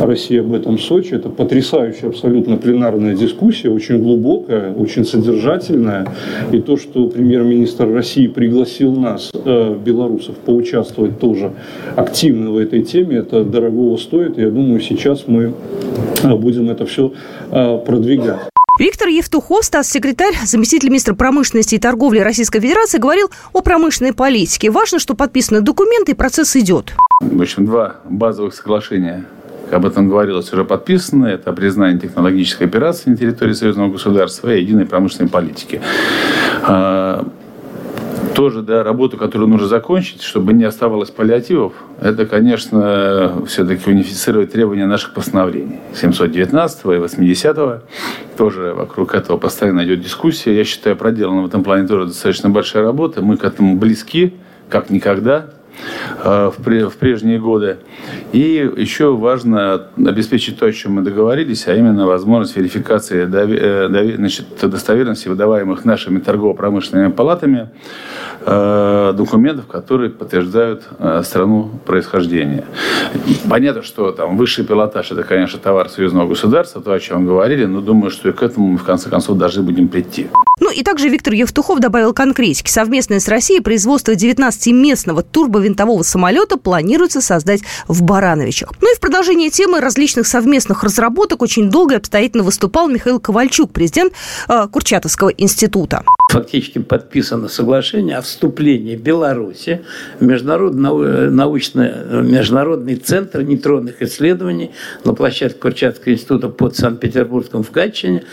России 0.00 0.38
об 0.38 0.52
этом 0.54 0.76
в 0.76 0.82
Сочи. 0.82 1.14
Это 1.14 1.28
потрясающая 1.28 2.08
абсолютно 2.08 2.56
пленарная 2.56 3.16
дискуссия, 3.16 3.70
очень 3.70 3.98
глубокая, 3.98 4.72
очень 4.72 5.04
содержательная. 5.04 6.06
И 6.52 6.60
то, 6.60 6.76
что 6.76 7.08
премьер-министр 7.08 7.92
России 7.92 8.28
пригласил 8.28 8.94
нас, 8.94 9.32
белорусов, 9.34 10.36
поучаствовать 10.36 10.73
участвовать 10.74 11.18
тоже 11.18 11.52
активно 11.96 12.50
в 12.50 12.58
этой 12.58 12.82
теме. 12.82 13.18
Это 13.18 13.44
дорогого 13.44 13.96
стоит. 13.96 14.38
Я 14.38 14.50
думаю, 14.50 14.80
сейчас 14.80 15.24
мы 15.26 15.54
а, 16.22 16.36
будем 16.36 16.70
это 16.70 16.86
все 16.86 17.12
а, 17.50 17.78
продвигать. 17.78 18.40
Виктор 18.76 19.06
Евтухов, 19.06 19.64
статс-секретарь, 19.64 20.34
заместитель 20.44 20.88
министра 20.88 21.14
промышленности 21.14 21.76
и 21.76 21.78
торговли 21.78 22.18
Российской 22.18 22.60
Федерации, 22.60 22.98
говорил 22.98 23.30
о 23.52 23.60
промышленной 23.60 24.12
политике. 24.12 24.70
Важно, 24.70 24.98
что 24.98 25.14
подписаны 25.14 25.60
документы 25.60 26.12
и 26.12 26.14
процесс 26.14 26.56
идет. 26.56 26.92
В 27.20 27.40
общем, 27.40 27.66
два 27.66 27.96
базовых 28.04 28.52
соглашения 28.52 29.24
об 29.70 29.86
этом 29.86 30.08
говорилось, 30.08 30.52
уже 30.52 30.64
подписано. 30.64 31.26
Это 31.26 31.52
признание 31.52 32.00
технологической 32.00 32.66
операции 32.66 33.10
на 33.10 33.16
территории 33.16 33.52
союзного 33.52 33.92
государства 33.92 34.52
и 34.52 34.60
единой 34.60 34.86
промышленной 34.86 35.30
политики. 35.30 35.80
Тоже 38.34 38.62
да, 38.62 38.82
работу, 38.82 39.16
которую 39.16 39.48
нужно 39.48 39.68
закончить, 39.68 40.22
чтобы 40.22 40.52
не 40.52 40.64
оставалось 40.64 41.10
паллиативов, 41.10 41.72
это, 42.00 42.26
конечно, 42.26 43.44
все-таки 43.46 43.88
унифицировать 43.88 44.52
требования 44.52 44.86
наших 44.86 45.14
постановлений. 45.14 45.80
719 45.94 46.84
и 46.86 46.98
80 46.98 47.56
-го. 47.56 47.80
Тоже 48.36 48.74
вокруг 48.74 49.14
этого 49.14 49.36
постоянно 49.36 49.84
идет 49.84 50.00
дискуссия. 50.00 50.56
Я 50.56 50.64
считаю, 50.64 50.96
проделана 50.96 51.42
в 51.42 51.46
этом 51.46 51.62
плане 51.62 51.86
тоже 51.86 52.06
достаточно 52.06 52.50
большая 52.50 52.82
работа. 52.82 53.22
Мы 53.22 53.36
к 53.36 53.44
этому 53.44 53.76
близки, 53.76 54.34
как 54.68 54.90
никогда. 54.90 55.46
Э, 56.22 56.50
в 56.50 56.96
прежние 56.96 57.38
годы. 57.38 57.78
И 58.32 58.70
еще 58.76 59.14
важно 59.14 59.88
обеспечить 59.96 60.58
то, 60.58 60.66
о 60.66 60.72
чем 60.72 60.92
мы 60.92 61.02
договорились, 61.02 61.66
а 61.68 61.74
именно 61.74 62.06
возможность 62.06 62.56
верификации 62.56 63.28
э, 63.30 64.16
значит, 64.16 64.46
достоверности 64.62 65.28
выдаваемых 65.28 65.84
нашими 65.84 66.20
торгово-промышленными 66.20 67.10
палатами 67.10 67.70
э, 68.40 69.12
документов, 69.16 69.66
которые 69.66 70.10
подтверждают 70.10 70.84
страну 71.22 71.70
происхождения. 71.84 72.64
Понятно, 73.48 73.82
что 73.82 74.10
там 74.12 74.36
высший 74.36 74.64
пилотаж– 74.64 75.10
это, 75.12 75.22
конечно, 75.24 75.58
товар 75.58 75.88
союзного 75.88 76.28
государства, 76.28 76.80
то, 76.80 76.92
о 76.92 77.00
чем 77.00 77.26
говорили, 77.26 77.64
но 77.66 77.80
думаю, 77.80 78.10
что 78.10 78.28
и 78.28 78.32
к 78.32 78.42
этому 78.42 78.68
мы, 78.68 78.78
в 78.78 78.84
конце 78.84 79.10
концов, 79.10 79.36
должны 79.36 79.62
будем 79.62 79.88
прийти. 79.88 80.28
Ну 80.60 80.70
и 80.70 80.82
также 80.82 81.08
Виктор 81.08 81.34
Евтухов 81.34 81.80
добавил 81.80 82.14
конкретики. 82.14 82.70
Совместное 82.70 83.20
с 83.20 83.28
Россией 83.28 83.60
производство 83.60 84.12
19-местного 84.12 85.22
турбовинтового 85.64 86.02
самолета 86.02 86.56
планируется 86.56 87.20
создать 87.20 87.62
в 87.88 88.02
Барановичах. 88.02 88.72
Ну 88.80 88.92
и 88.92 88.96
в 88.96 89.00
продолжение 89.00 89.50
темы 89.50 89.80
различных 89.80 90.26
совместных 90.26 90.84
разработок 90.84 91.42
очень 91.42 91.70
долго 91.70 91.94
и 91.94 91.96
обстоятельно 91.96 92.42
выступал 92.44 92.88
Михаил 92.88 93.20
Ковальчук, 93.20 93.72
президент 93.72 94.12
э, 94.48 94.68
Курчатовского 94.70 95.30
института. 95.30 96.04
Фактически 96.34 96.80
подписано 96.80 97.46
соглашение 97.46 98.16
о 98.16 98.20
вступлении 98.20 98.96
Беларуси 98.96 99.82
в 100.18 100.24
международный, 100.24 101.30
научный, 101.30 101.92
международный 102.24 102.96
центр 102.96 103.42
нейтронных 103.42 104.02
исследований 104.02 104.72
на 105.04 105.14
площадке 105.14 105.60
Курчатского 105.60 106.12
института 106.12 106.48
под 106.48 106.74
Санкт-Петербургом 106.74 107.62
в 107.62 107.70
Гатчине, 107.70 108.24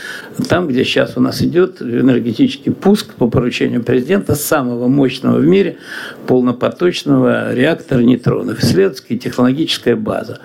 там, 0.50 0.68
где 0.68 0.84
сейчас 0.84 1.16
у 1.16 1.22
нас 1.22 1.44
идет 1.44 1.80
энергетический 1.80 2.72
пуск 2.72 3.14
по 3.14 3.30
поручению 3.30 3.84
президента 3.84 4.34
самого 4.34 4.88
мощного 4.88 5.38
в 5.38 5.46
мире 5.46 5.78
полнопоточного 6.26 7.54
реактора 7.54 8.00
нейтронов. 8.00 8.64
Исследовательская 8.64 9.20
технологическая 9.20 9.96
база 9.96 10.40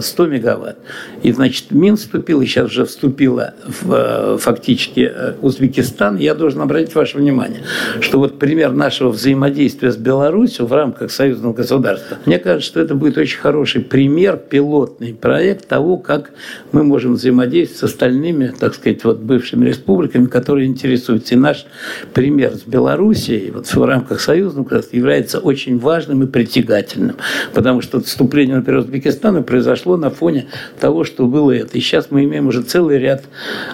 100 0.00 0.24
э, 0.24 0.28
мегаватт. 0.28 0.76
И, 1.22 1.32
значит, 1.32 1.70
Мин 1.70 1.96
вступил, 1.96 2.42
и 2.42 2.46
сейчас 2.46 2.66
уже 2.66 2.84
вступила 2.84 3.54
в, 3.66 3.94
э, 3.94 4.38
фактически 4.38 5.10
э, 5.10 5.34
Узбекистан. 5.40 6.18
Я 6.18 6.34
должен 6.34 6.60
обратить 6.60 6.89
ваше 6.94 7.18
внимание, 7.18 7.62
что 8.00 8.18
вот 8.18 8.38
пример 8.38 8.72
нашего 8.72 9.10
взаимодействия 9.10 9.90
с 9.90 9.96
Беларусью 9.96 10.66
в 10.66 10.72
рамках 10.72 11.10
союзного 11.10 11.52
государства, 11.52 12.18
мне 12.26 12.38
кажется, 12.38 12.68
что 12.68 12.80
это 12.80 12.94
будет 12.94 13.18
очень 13.18 13.38
хороший 13.38 13.82
пример, 13.82 14.36
пилотный 14.36 15.14
проект 15.14 15.68
того, 15.68 15.96
как 15.96 16.30
мы 16.72 16.82
можем 16.82 17.14
взаимодействовать 17.14 17.80
с 17.80 17.82
остальными, 17.94 18.52
так 18.58 18.74
сказать, 18.74 19.04
вот 19.04 19.18
бывшими 19.18 19.66
республиками, 19.66 20.26
которые 20.26 20.66
интересуются. 20.66 21.34
И 21.34 21.38
наш 21.38 21.66
пример 22.14 22.54
с 22.54 22.62
Белоруссией 22.62 23.50
вот 23.50 23.66
в 23.66 23.84
рамках 23.84 24.20
союзного 24.20 24.64
государства 24.64 24.96
является 24.96 25.38
очень 25.38 25.78
важным 25.78 26.22
и 26.22 26.26
притягательным. 26.26 27.16
Потому 27.54 27.80
что 27.80 28.00
вступление, 28.00 28.56
например, 28.56 28.80
Узбекистана 28.80 29.42
произошло 29.42 29.96
на 29.96 30.10
фоне 30.10 30.46
того, 30.78 31.04
что 31.04 31.26
было 31.26 31.52
это. 31.52 31.76
И 31.78 31.80
сейчас 31.80 32.08
мы 32.10 32.24
имеем 32.24 32.48
уже 32.48 32.62
целый 32.62 32.98
ряд, 32.98 33.24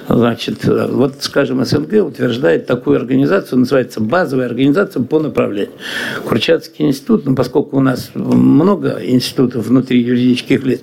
значит, 0.08 0.64
вот, 0.64 1.16
скажем, 1.20 1.64
СНГ 1.64 2.06
утверждает 2.06 2.66
такую 2.66 2.96
организацию, 3.06 3.60
называется 3.60 4.00
базовая 4.00 4.46
организация 4.46 5.02
по 5.02 5.20
направлению. 5.20 5.74
Курчатский 6.24 6.86
институт, 6.86 7.24
ну, 7.24 7.34
поскольку 7.34 7.76
у 7.76 7.80
нас 7.80 8.10
много 8.14 8.98
институтов 9.02 9.66
внутри 9.66 10.00
юридических 10.00 10.64
лиц, 10.64 10.80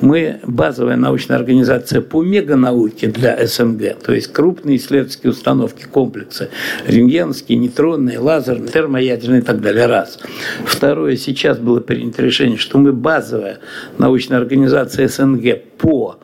мы 0.00 0.40
базовая 0.44 0.96
научная 0.96 1.36
организация 1.36 2.00
по 2.00 2.22
меганауке 2.22 3.08
для 3.08 3.46
СНГ, 3.46 3.98
то 4.02 4.12
есть 4.12 4.32
крупные 4.32 4.76
исследовательские 4.76 5.32
установки, 5.32 5.84
комплексы, 5.84 6.48
рентгеновские, 6.86 7.58
нейтронные, 7.58 8.18
лазерные, 8.18 8.68
термоядерные 8.68 9.40
и 9.40 9.44
так 9.44 9.60
далее, 9.60 9.86
раз. 9.86 10.18
Второе, 10.64 11.16
сейчас 11.16 11.58
было 11.58 11.80
принято 11.80 12.22
решение, 12.22 12.56
что 12.56 12.78
мы 12.78 12.92
базовая 12.92 13.58
научная 13.98 14.38
организация 14.38 15.08
СНГ 15.08 15.62
по 15.78 16.18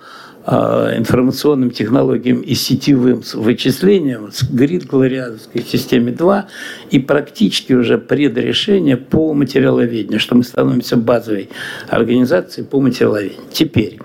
информационным 0.46 1.70
технологиям 1.70 2.40
и 2.40 2.54
сетевым 2.54 3.22
вычислениям 3.34 4.32
с 4.32 4.42
грид-галариадовской 4.42 5.62
системе 5.62 6.10
2 6.10 6.46
и 6.90 6.98
практически 6.98 7.72
уже 7.74 7.96
предрешение 7.96 8.96
по 8.96 9.34
материаловедению, 9.34 10.18
что 10.18 10.34
мы 10.34 10.42
становимся 10.42 10.96
базовой 10.96 11.48
организацией 11.88 12.66
по 12.66 12.80
материаловедению. 12.80 13.44
Теперь, 13.52 14.00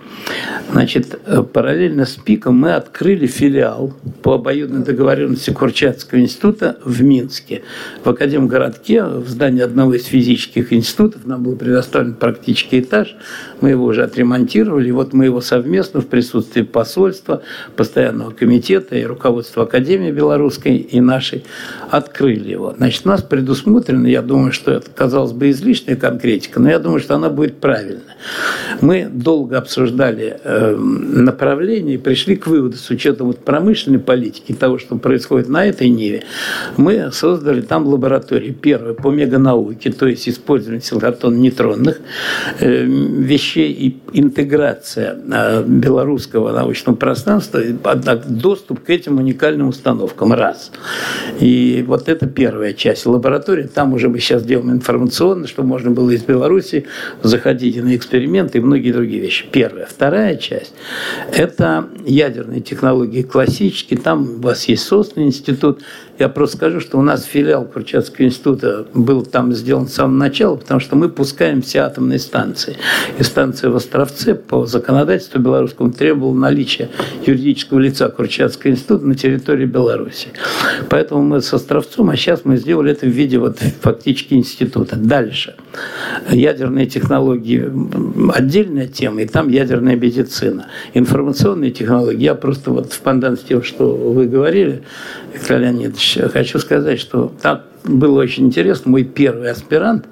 значит, 0.71 1.19
параллельно 1.53 2.05
с 2.05 2.15
ПИКом 2.15 2.55
мы 2.55 2.75
открыли 2.75 3.25
филиал 3.25 3.93
по 4.21 4.35
обоюдной 4.35 4.83
договоренности 4.83 5.49
Курчатского 5.49 6.19
института 6.19 6.77
в 6.83 7.01
Минске. 7.01 7.63
В 8.03 8.09
Академгородке, 8.09 9.03
в 9.03 9.27
здании 9.27 9.61
одного 9.61 9.95
из 9.95 10.05
физических 10.05 10.71
институтов, 10.71 11.25
нам 11.25 11.41
был 11.41 11.55
предоставлен 11.55 12.13
практический 12.13 12.81
этаж, 12.81 13.15
мы 13.59 13.71
его 13.71 13.85
уже 13.85 14.03
отремонтировали, 14.03 14.89
и 14.89 14.91
вот 14.91 15.13
мы 15.13 15.25
его 15.25 15.41
совместно 15.41 15.99
в 15.99 16.05
присутствии 16.05 16.26
присутствии 16.27 16.63
посольства, 16.63 17.41
постоянного 17.75 18.31
комитета 18.31 18.97
и 18.97 19.03
руководства 19.05 19.63
Академии 19.63 20.11
Белорусской 20.11 20.75
и 20.75 20.99
нашей 20.99 21.45
открыли 21.89 22.49
его. 22.51 22.73
Значит, 22.77 23.05
у 23.05 23.09
нас 23.09 23.23
предусмотрено, 23.23 24.07
я 24.07 24.21
думаю, 24.21 24.51
что 24.51 24.71
это, 24.71 24.89
казалось 24.93 25.31
бы, 25.31 25.49
излишняя 25.49 25.95
конкретика, 25.95 26.59
но 26.59 26.69
я 26.69 26.79
думаю, 26.79 26.99
что 26.99 27.15
она 27.15 27.29
будет 27.29 27.59
правильной. 27.61 28.01
Мы 28.81 29.07
долго 29.09 29.57
обсуждали 29.57 30.37
э, 30.43 30.75
направление 30.75 31.95
и 31.95 31.97
пришли 31.97 32.35
к 32.35 32.47
выводу 32.47 32.75
с 32.75 32.89
учетом 32.89 33.27
вот 33.27 33.39
промышленной 33.39 33.99
политики, 33.99 34.53
того, 34.53 34.77
что 34.79 34.97
происходит 34.97 35.47
на 35.47 35.65
этой 35.65 35.89
ниве. 35.89 36.23
Мы 36.75 37.09
создали 37.13 37.61
там 37.61 37.87
лаборатории. 37.87 38.51
Первая 38.51 38.93
по 38.93 39.11
меганауке, 39.11 39.91
то 39.91 40.07
есть 40.07 40.27
использование 40.27 40.81
силкотон-нейтронных 40.81 42.01
э, 42.59 42.83
вещей 42.83 43.71
и 43.71 43.97
интеграция 44.13 45.17
э, 45.31 45.63
белорусского 46.17 46.51
научного 46.51 46.95
пространства, 46.95 47.61
доступ 48.27 48.83
к 48.83 48.89
этим 48.89 49.17
уникальным 49.17 49.69
установкам. 49.69 50.33
Раз. 50.33 50.71
И 51.39 51.83
вот 51.87 52.09
это 52.09 52.27
первая 52.27 52.73
часть 52.73 53.05
лаборатории. 53.05 53.63
Там 53.63 53.93
уже 53.93 54.09
мы 54.09 54.19
сейчас 54.19 54.43
делаем 54.43 54.71
информационно, 54.71 55.47
чтобы 55.47 55.69
можно 55.69 55.91
было 55.91 56.11
из 56.11 56.23
Беларуси 56.23 56.85
заходить 57.21 57.81
на 57.81 57.95
эксперименты 57.95 58.57
и 58.57 58.61
многие 58.61 58.91
другие 58.91 59.21
вещи. 59.21 59.45
Первая. 59.51 59.85
Вторая 59.85 60.35
часть– 60.37 60.73
это 61.33 61.87
ядерные 62.05 62.61
технологии 62.61 63.21
классические. 63.21 63.99
Там 63.99 64.39
у 64.39 64.41
вас 64.41 64.67
есть 64.67 64.83
собственный 64.83 65.27
институт. 65.27 65.81
Я 66.19 66.29
просто 66.29 66.57
скажу, 66.57 66.79
что 66.79 66.97
у 66.97 67.01
нас 67.01 67.23
филиал 67.25 67.65
Курчатского 67.65 68.25
института 68.25 68.85
был 68.93 69.23
там 69.23 69.53
сделан 69.53 69.87
с 69.87 69.93
самого 69.93 70.17
начала, 70.17 70.55
потому 70.55 70.79
что 70.79 70.95
мы 70.95 71.09
пускаем 71.09 71.61
все 71.61 71.79
атомные 71.79 72.19
станции. 72.19 72.77
И 73.19 73.23
станция 73.23 73.69
в 73.69 73.75
Островце 73.75 74.33
по 74.33 74.65
законодательству 74.65 75.39
белорусскому 75.39 75.91
требовала 75.91 76.33
наличия 76.33 76.89
юридического 77.25 77.79
лица 77.79 78.09
Курчатского 78.09 78.71
института 78.71 79.05
на 79.05 79.15
территории 79.15 79.65
Беларуси. 79.65 80.29
Поэтому 80.89 81.21
мы 81.21 81.41
с 81.41 81.53
Островцом, 81.53 82.09
а 82.09 82.15
сейчас 82.15 82.45
мы 82.45 82.57
сделали 82.57 82.91
это 82.91 83.05
в 83.05 83.09
виде 83.09 83.37
вот 83.37 83.59
фактически 83.81 84.33
института. 84.33 84.95
Дальше. 84.95 85.55
Ядерные 86.31 86.87
технологии– 86.87 87.69
отдельная 88.33 88.87
тема, 88.87 89.21
и 89.21 89.27
там 89.27 89.49
ядерная 89.49 89.95
медицина. 89.95 90.67
Информационные 90.93 91.71
технологии, 91.71 92.23
я 92.23 92.33
просто 92.33 92.71
вот 92.71 92.91
в 92.91 92.99
пандан 93.01 93.37
с 93.37 93.41
тем, 93.41 93.61
что 93.61 93.93
вы 93.93 94.25
говорили, 94.25 94.83
Виктор 95.37 95.59
Леонидович, 95.59 96.17
хочу 96.33 96.57
сказать, 96.57 96.99
что 96.99 97.31
так 97.41 97.65
было 97.83 98.21
очень 98.21 98.47
интересно. 98.47 98.91
Мой 98.91 99.03
первый 99.03 99.51
аспирант, 99.51 100.05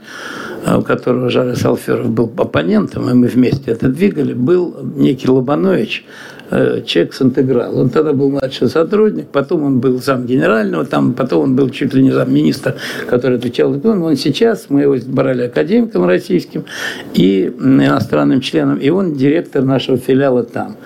у 0.66 0.82
которого 0.84 1.32
Жара 1.32 1.56
Салферов 1.56 2.10
был 2.10 2.32
оппонентом, 2.38 3.10
и 3.10 3.14
мы 3.14 3.28
вместе 3.28 3.72
это 3.72 3.90
двигали, 3.90 4.34
был 4.34 4.78
некий 4.84 5.28
Лобанович, 5.28 6.06
Э, 6.06 6.35
человек 6.50 7.14
с 7.14 7.22
интеграл. 7.22 7.80
Он 7.80 7.90
тогда 7.90 8.14
был 8.14 8.30
младший 8.30 8.68
сотрудник, 8.68 9.28
потом 9.28 9.64
он 9.64 9.80
был 9.80 10.02
зам 10.02 10.26
генерального, 10.26 10.86
там, 10.86 11.14
потом 11.14 11.44
он 11.44 11.56
был 11.56 11.70
чуть 11.70 11.94
ли 11.94 12.04
не 12.04 12.12
зам 12.12 12.34
министра, 12.34 12.76
который 13.10 13.38
отвечал. 13.38 13.76
Он 13.86 14.16
сейчас, 14.16 14.66
мы 14.70 14.82
его 14.82 14.96
брали 15.08 15.44
академиком 15.44 16.06
российским 16.06 16.66
и 17.14 17.52
иностранным 17.60 18.42
членом, 18.42 18.78
и 18.78 18.90
он 18.90 19.14
директор 19.14 19.64
нашего 19.64 19.98
филиала 19.98 20.44
там. 20.44 20.78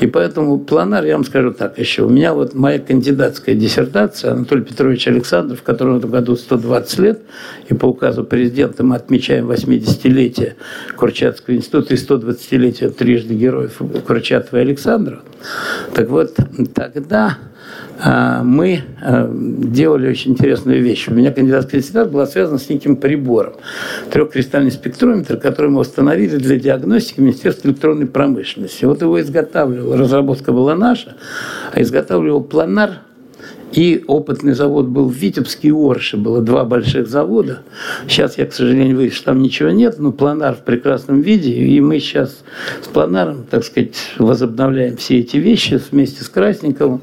И 0.00 0.06
поэтому 0.06 0.58
планар, 0.58 1.04
я 1.04 1.14
вам 1.14 1.24
скажу 1.24 1.52
так 1.52 1.78
еще, 1.78 2.02
у 2.04 2.08
меня 2.08 2.34
вот 2.34 2.54
моя 2.54 2.78
кандидатская 2.78 3.54
диссертация, 3.54 4.32
Анатолий 4.32 4.62
Петрович 4.62 5.08
Александров, 5.08 5.62
которому 5.62 5.96
в 5.96 5.98
этом 5.98 6.10
году 6.10 6.36
120 6.36 6.98
лет, 6.98 7.22
и 7.68 7.74
по 7.74 7.86
указу 7.86 8.24
президента 8.24 8.84
мы 8.84 8.96
отмечаем 8.96 9.50
80-летие 9.50 10.54
Курчатского 10.96 11.54
института 11.54 11.94
и 11.94 11.96
120-летие 11.96 12.90
трижды 12.90 13.34
героев 13.34 13.80
Курчатова 14.06 14.58
и 14.58 14.62
Александра, 14.62 15.07
Александров. 15.08 15.20
Так 15.94 16.08
вот, 16.08 16.36
тогда 16.74 17.38
а, 18.00 18.42
мы 18.42 18.82
а, 19.00 19.30
делали 19.32 20.08
очень 20.08 20.32
интересную 20.32 20.82
вещь. 20.82 21.08
У 21.08 21.14
меня 21.14 21.32
кандидатская 21.32 21.80
диссертация 21.80 22.12
была 22.12 22.26
связана 22.26 22.58
с 22.58 22.68
неким 22.68 22.96
прибором. 22.96 23.54
Трехкристальный 24.10 24.70
спектрометр, 24.70 25.36
который 25.36 25.70
мы 25.70 25.80
установили 25.80 26.36
для 26.36 26.58
диагностики 26.58 27.20
Министерства 27.20 27.68
электронной 27.68 28.06
промышленности. 28.06 28.84
Вот 28.84 29.02
его 29.02 29.20
изготавливал, 29.20 29.96
разработка 29.96 30.52
была 30.52 30.74
наша, 30.74 31.16
а 31.72 31.80
изготавливал 31.80 32.42
планар– 32.42 33.02
и 33.72 34.02
опытный 34.06 34.54
завод 34.54 34.86
был 34.86 35.08
в 35.08 35.12
Витебске 35.12 35.68
и 35.68 35.72
Орше. 35.72 36.16
Было 36.16 36.40
два 36.40 36.64
больших 36.64 37.06
завода. 37.06 37.60
Сейчас 38.08 38.38
я, 38.38 38.46
к 38.46 38.52
сожалению, 38.52 38.96
вижу, 38.96 39.16
что 39.16 39.26
там 39.26 39.42
ничего 39.42 39.70
нет, 39.70 39.98
но 39.98 40.10
планар 40.10 40.54
в 40.54 40.64
прекрасном 40.64 41.20
виде. 41.20 41.52
И 41.52 41.80
мы 41.80 42.00
сейчас 42.00 42.42
с 42.82 42.86
планаром, 42.88 43.44
так 43.48 43.64
сказать, 43.64 43.94
возобновляем 44.18 44.96
все 44.96 45.18
эти 45.18 45.36
вещи 45.36 45.80
вместе 45.90 46.24
с 46.24 46.28
Красниковым. 46.28 47.02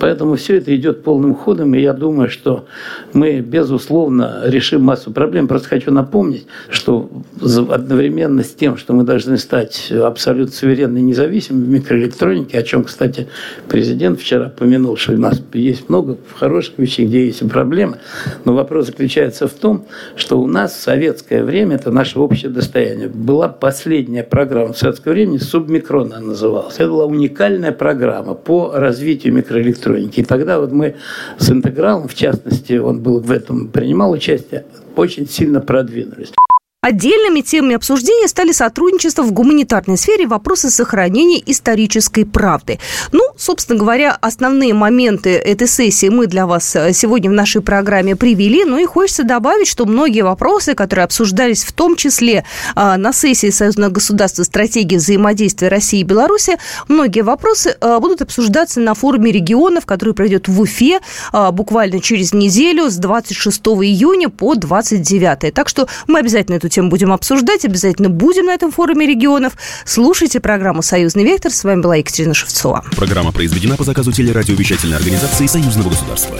Поэтому 0.00 0.36
все 0.36 0.56
это 0.56 0.74
идет 0.74 1.02
полным 1.02 1.34
ходом. 1.34 1.74
И 1.74 1.80
я 1.80 1.92
думаю, 1.92 2.30
что 2.30 2.64
мы, 3.12 3.40
безусловно, 3.40 4.42
решим 4.44 4.82
массу 4.82 5.10
проблем. 5.12 5.46
Просто 5.46 5.68
хочу 5.68 5.92
напомнить, 5.92 6.46
что 6.70 7.10
одновременно 7.40 8.42
с 8.42 8.50
тем, 8.50 8.78
что 8.78 8.94
мы 8.94 9.04
должны 9.04 9.36
стать 9.36 9.92
абсолютно 9.92 10.54
суверенной 10.54 11.00
и 11.00 11.04
независимыми 11.04 11.64
в 11.64 11.68
микроэлектронике, 11.68 12.58
о 12.58 12.62
чем, 12.62 12.84
кстати, 12.84 13.28
президент 13.68 14.20
вчера 14.20 14.48
помянул, 14.48 14.96
что 14.96 15.12
у 15.12 15.18
нас 15.18 15.42
есть 15.52 15.88
много 15.88 15.97
много 16.02 16.18
хороших 16.34 16.78
вещей, 16.78 17.06
где 17.06 17.26
есть 17.26 17.48
проблемы. 17.48 17.98
Но 18.44 18.54
вопрос 18.54 18.86
заключается 18.86 19.48
в 19.48 19.52
том, 19.52 19.86
что 20.16 20.40
у 20.40 20.46
нас 20.46 20.72
в 20.72 20.80
советское 20.80 21.42
время, 21.42 21.76
это 21.76 21.90
наше 21.90 22.18
общее 22.18 22.50
достояние, 22.50 23.08
была 23.08 23.48
последняя 23.48 24.22
программа 24.22 24.72
в 24.72 24.78
советское 24.78 25.10
время, 25.10 25.38
субмикрон 25.38 26.12
она 26.12 26.26
называлась. 26.26 26.76
Это 26.76 26.88
была 26.88 27.06
уникальная 27.06 27.72
программа 27.72 28.34
по 28.34 28.72
развитию 28.72 29.34
микроэлектроники. 29.34 30.20
И 30.20 30.24
тогда 30.24 30.60
вот 30.60 30.72
мы 30.72 30.96
с 31.38 31.50
интегралом, 31.50 32.08
в 32.08 32.14
частности, 32.14 32.74
он 32.74 33.00
был 33.00 33.20
в 33.20 33.30
этом 33.30 33.68
принимал 33.68 34.12
участие, 34.12 34.64
очень 34.96 35.28
сильно 35.28 35.60
продвинулись. 35.60 36.32
Отдельными 36.80 37.40
темами 37.40 37.74
обсуждения 37.74 38.28
стали 38.28 38.52
сотрудничество 38.52 39.24
в 39.24 39.32
гуманитарной 39.32 39.98
сфере 39.98 40.28
вопросы 40.28 40.70
сохранения 40.70 41.42
исторической 41.44 42.22
правды. 42.22 42.78
Ну, 43.10 43.20
собственно 43.36 43.80
говоря, 43.80 44.16
основные 44.20 44.74
моменты 44.74 45.30
этой 45.30 45.66
сессии 45.66 46.08
мы 46.08 46.28
для 46.28 46.46
вас 46.46 46.76
э, 46.76 46.92
сегодня 46.92 47.30
в 47.30 47.32
нашей 47.32 47.62
программе 47.62 48.14
привели. 48.14 48.64
Ну 48.64 48.78
и 48.78 48.84
хочется 48.86 49.24
добавить, 49.24 49.66
что 49.66 49.86
многие 49.86 50.20
вопросы, 50.20 50.76
которые 50.76 51.06
обсуждались 51.06 51.64
в 51.64 51.72
том 51.72 51.96
числе 51.96 52.44
а, 52.76 52.96
на 52.96 53.12
сессии 53.12 53.50
Союзного 53.50 53.90
государства 53.90 54.44
стратегии 54.44 54.98
взаимодействия 54.98 55.66
России 55.66 55.98
и 55.98 56.04
Беларуси, 56.04 56.58
многие 56.86 57.22
вопросы 57.22 57.76
а, 57.80 57.98
будут 57.98 58.22
обсуждаться 58.22 58.78
на 58.78 58.94
форуме 58.94 59.32
регионов, 59.32 59.84
который 59.84 60.14
пройдет 60.14 60.46
в 60.46 60.60
Уфе 60.60 61.00
а, 61.32 61.50
буквально 61.50 62.00
через 62.00 62.32
неделю 62.32 62.88
с 62.88 62.98
26 62.98 63.58
июня 63.66 64.28
по 64.28 64.54
29. 64.54 65.52
Так 65.52 65.68
что 65.68 65.88
мы 66.06 66.20
обязательно 66.20 66.54
эту 66.54 66.67
эту 66.68 66.74
тему 66.74 66.90
будем 66.90 67.12
обсуждать. 67.12 67.64
Обязательно 67.64 68.10
будем 68.10 68.46
на 68.46 68.54
этом 68.54 68.70
форуме 68.70 69.06
регионов. 69.06 69.54
Слушайте 69.84 70.40
программу 70.40 70.82
«Союзный 70.82 71.24
вектор». 71.24 71.50
С 71.50 71.64
вами 71.64 71.80
была 71.80 71.96
Екатерина 71.96 72.34
Шевцова. 72.34 72.84
Программа 72.96 73.32
произведена 73.32 73.76
по 73.76 73.84
заказу 73.84 74.12
телерадиовещательной 74.12 74.96
организации 74.96 75.46
Союзного 75.46 75.90
государства. 75.90 76.38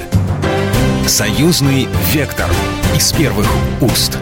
«Союзный 1.07 1.89
вектор» 2.13 2.49
из 2.95 3.13
первых 3.13 3.47
уст. 3.81 4.19